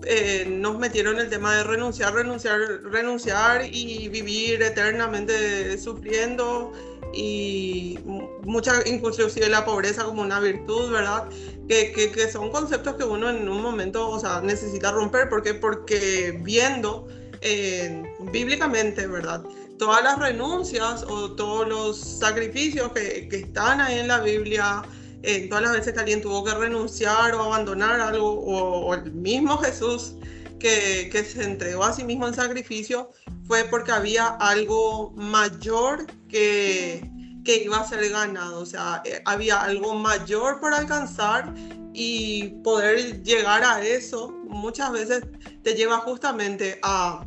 eh, 0.05 0.47
nos 0.49 0.79
metieron 0.79 1.21
el 1.21 1.29
tema 1.29 1.55
de 1.55 1.63
renunciar, 1.63 2.15
renunciar, 2.15 2.59
renunciar 2.85 3.63
y 3.71 4.09
vivir 4.09 4.63
eternamente 4.63 5.79
sufriendo 5.79 6.73
y 7.13 7.99
mucha, 8.45 8.87
inclusive 8.87 9.49
la 9.49 9.65
pobreza 9.65 10.05
como 10.05 10.23
una 10.23 10.41
virtud, 10.41 10.91
¿verdad? 10.91 11.29
Que, 11.69 11.93
que, 11.93 12.31
son 12.31 12.51
conceptos 12.51 12.97
que 12.97 13.05
uno 13.05 13.31
en 13.31 13.49
un 13.49 13.63
momento, 13.63 14.09
o 14.09 14.19
sea, 14.19 14.41
necesita 14.41 14.93
romper. 14.93 15.29
¿Por 15.29 15.43
qué? 15.43 15.55
Porque 15.55 16.39
viendo 16.43 17.07
eh, 17.41 18.03
bíblicamente, 18.33 19.07
¿verdad? 19.07 19.43
Todas 19.79 20.03
las 20.05 20.19
renuncias 20.19 21.03
o 21.05 21.33
todos 21.33 21.69
los 21.69 21.99
sacrificios 21.99 22.93
que, 22.93 23.29
que 23.29 23.37
están 23.37 23.81
ahí 23.81 23.99
en 23.99 24.09
la 24.09 24.21
Biblia, 24.21 24.83
eh, 25.23 25.49
todas 25.49 25.65
las 25.65 25.73
veces 25.73 25.93
que 25.93 26.01
alguien 26.01 26.21
tuvo 26.21 26.45
que 26.45 26.55
renunciar 26.55 27.35
o 27.35 27.43
abandonar 27.43 28.01
algo, 28.01 28.33
o, 28.33 28.87
o 28.87 28.95
el 28.95 29.13
mismo 29.13 29.59
Jesús 29.59 30.15
que, 30.59 31.09
que, 31.11 31.25
se 31.25 31.43
entregó 31.43 31.85
a 31.85 31.93
sí 31.93 32.05
mismo 32.05 32.29
en 32.29 32.35
sacrificio, 32.35 33.11
fue 33.47 33.65
porque 33.65 33.93
había 33.93 34.29
algo 34.29 35.11
mayor 35.13 36.07
que, 36.33 37.09
que 37.45 37.63
iba 37.63 37.79
a 37.79 37.87
ser 37.87 38.09
ganado, 38.11 38.61
o 38.61 38.67
sea, 38.67 39.03
eh, 39.05 39.23
había 39.25 39.61
algo 39.61 39.95
mayor 39.95 40.59
por 40.61 40.73
alcanzar 40.75 41.55
y 41.93 42.49
poder 42.65 43.23
llegar 43.23 43.63
a 43.63 43.85
eso 43.85 44.35
muchas 44.45 44.93
veces 44.93 45.23
te 45.63 45.75
lleva 45.75 45.99
justamente 45.99 46.79
a 46.83 47.27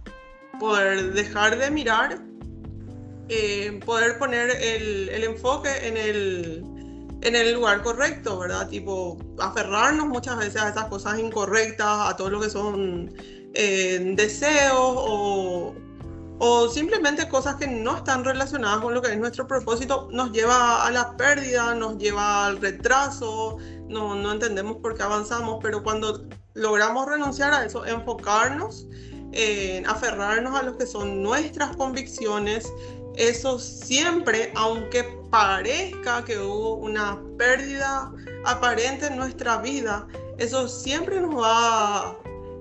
poder 0.60 1.13
dejar 1.13 1.58
de 1.58 1.70
mirar, 1.70 2.22
eh, 3.30 3.80
poder 3.86 4.18
poner 4.18 4.50
el, 4.50 5.10
el 5.10 5.24
enfoque 5.24 5.70
en 5.88 5.98
el, 5.98 6.63
en 7.22 7.36
el 7.36 7.54
lugar 7.54 7.82
correcto, 7.84 8.39
¿verdad? 8.39 8.68
Tipo, 8.70 9.18
aferrarnos 9.39 10.08
muchas 10.08 10.38
veces 10.38 10.62
a 10.62 10.70
esas 10.70 10.86
cosas 10.86 11.20
incorrectas, 11.20 12.10
a 12.10 12.15
todo 12.15 12.30
lo 12.30 12.39
que 12.39 12.50
son 12.50 13.13
eh, 13.56 14.13
deseos 14.15 14.76
o, 14.78 15.76
o 16.39 16.67
simplemente 16.67 17.28
cosas 17.30 17.56
que 17.56 17.67
no 17.67 17.98
están 17.98 18.24
relacionadas 18.24 18.80
con 18.80 18.93
lo 18.93 19.02
que 19.02 19.12
es 19.12 19.17
nuestro 19.17 19.48
propósito, 19.48 20.10
nos 20.12 20.32
lleva 20.32 20.86
a 20.86 20.91
la 20.91 21.15
pérdida, 21.15 21.74
nos 21.76 21.98
lleva 21.98 22.45
al 22.48 22.60
retraso, 22.62 23.58
no, 23.88 24.15
no 24.15 24.32
entendemos 24.34 24.78
por 24.78 24.95
qué 24.95 25.04
avanzamos, 25.04 25.60
pero 25.62 25.84
cuando 25.84 26.26
logramos 26.54 27.08
renunciar 27.08 27.54
a 27.54 27.65
eso, 27.65 27.86
enfocarnos 27.86 28.88
en 29.32 29.86
aferrarnos 29.88 30.60
a 30.60 30.63
lo 30.63 30.78
que 30.78 30.86
son 30.86 31.21
nuestras 31.21 31.76
convicciones, 31.76 32.71
eso 33.15 33.60
siempre, 33.60 34.52
aunque 34.56 35.04
parezca 35.30 36.24
que 36.26 36.38
hubo 36.38 36.76
una 36.76 37.21
pérdida 37.38 38.12
aparente 38.45 39.08
en 39.08 39.17
nuestra 39.17 39.58
vida, 39.58 40.08
eso 40.38 40.67
siempre 40.67 41.21
nos 41.21 41.36
va, 41.36 42.17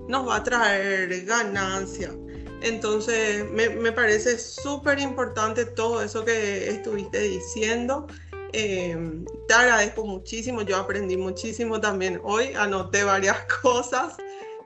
nos 0.07 0.27
va 0.27 0.37
a 0.37 0.43
traer 0.43 1.25
ganancia. 1.25 2.11
Entonces, 2.65 3.45
me, 3.51 3.91
parece 3.91 4.39
súper 4.39 4.97
importante 4.97 5.65
todo 5.65 6.01
eso 6.01 6.25
que 6.25 6.67
estuviste 6.67 7.19
diciendo. 7.19 8.07
Em, 8.53 9.23
te 9.47 9.53
agradezco 9.53 10.03
muchísimo, 10.03 10.63
yo 10.63 10.77
aprendí 10.77 11.15
muchísimo 11.15 11.79
también 11.79 12.19
hoy, 12.23 12.53
anoté 12.55 13.03
varias 13.03 13.37
cosas 13.61 14.15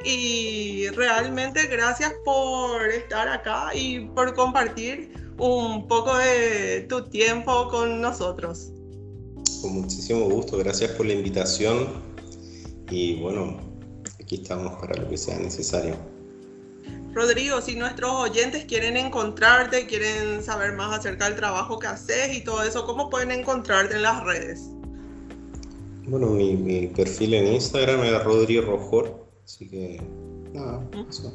y 0.06 0.88
realmente 0.92 1.68
gracias 1.68 2.14
por 2.24 2.88
estar 2.88 3.28
acá 3.28 3.76
y 3.76 4.06
por 4.16 4.34
compartir 4.34 5.12
un 5.38 5.86
poco 5.90 6.18
de 6.18 6.86
tu 6.88 7.10
tiempo 7.10 7.68
con 7.68 8.00
nosotros. 8.00 8.72
Con 9.62 9.74
muchísimo 9.74 10.22
gusto, 10.30 10.58
gracias 10.58 10.92
por 10.92 11.06
la 11.06 11.14
invitación 11.16 11.90
y 12.90 13.20
bueno, 13.20 13.58
aquí 14.22 14.36
estamos 14.36 14.80
para 14.80 15.02
lo 15.02 15.10
que 15.10 15.18
sea 15.18 15.38
necesario. 15.38 16.19
Rodrigo, 17.14 17.62
si 17.62 17.76
nuestros 17.76 18.12
oyentes 18.12 18.66
quieren 18.66 18.96
encontrarte, 18.96 19.88
quieren 19.88 20.44
saber 20.44 20.74
más 20.74 21.00
acerca 21.00 21.26
del 21.26 21.36
trabajo 21.36 21.80
que 21.80 21.88
haces 21.88 22.38
y 22.38 22.42
todo 22.42 22.64
eso, 22.64 22.86
¿cómo 22.86 23.10
pueden 23.10 23.32
encontrarte 23.32 23.96
en 23.96 24.04
las 24.04 24.24
redes? 24.24 24.70
Bueno, 26.06 26.28
mi, 26.28 26.88
perfil 26.88 27.34
en 27.34 27.54
Instagram 27.54 28.04
es 28.04 28.24
Rodrigo 28.24 28.64
Rojor, 28.64 29.26
así 29.44 29.68
que 29.70 30.02
nada, 30.54 30.82
eso. 31.08 31.32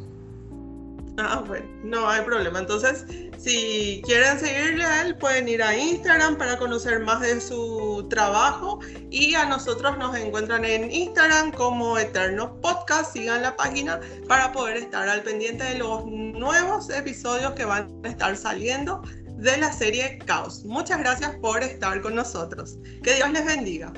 Ah, 1.19 1.45
bueno, 1.47 1.67
no 1.85 2.09
hay 2.09 2.23
problema. 2.23 2.59
Entonces, 2.59 3.05
si 3.39 4.03
quieren 4.05 4.39
seguirle 4.39 4.85
a 4.85 5.03
él, 5.03 5.17
pueden 5.17 5.49
ir 5.49 5.63
a 5.63 5.77
Instagram 5.77 6.37
para 6.37 6.59
conocer 6.59 7.01
más 7.01 7.21
de 7.21 7.41
su 7.41 8.07
trabajo. 8.11 8.81
Y 9.11 9.35
a 9.35 9.45
nosotros 9.45 9.97
nos 9.99 10.17
encuentran 10.17 10.65
en 10.65 10.91
Instagram 10.91 11.53
como 11.53 11.99
Eterno 11.99 12.61
Podcast. 12.61 13.13
Sigan 13.13 13.43
la 13.43 13.55
página 13.55 14.01
para 14.29 14.51
poder 14.53 14.79
estar 14.79 15.09
al 15.09 15.23
pendiente 15.23 15.63
de 15.63 15.79
los 15.79 16.05
nuevos 16.07 16.91
episodios 16.91 17.53
que 17.53 17.65
van 17.65 17.89
a 18.05 18.09
estar 18.09 18.37
saliendo 18.37 19.03
de 19.37 19.57
la 19.59 19.73
serie 19.73 20.19
Caos. 20.25 20.65
Muchas 20.65 20.99
gracias 20.99 21.37
por 21.37 21.63
estar 21.63 22.01
con 22.01 22.17
nosotros. 22.17 22.79
Que 23.03 23.15
Dios 23.15 23.31
les 23.31 23.45
bendiga. 23.45 23.93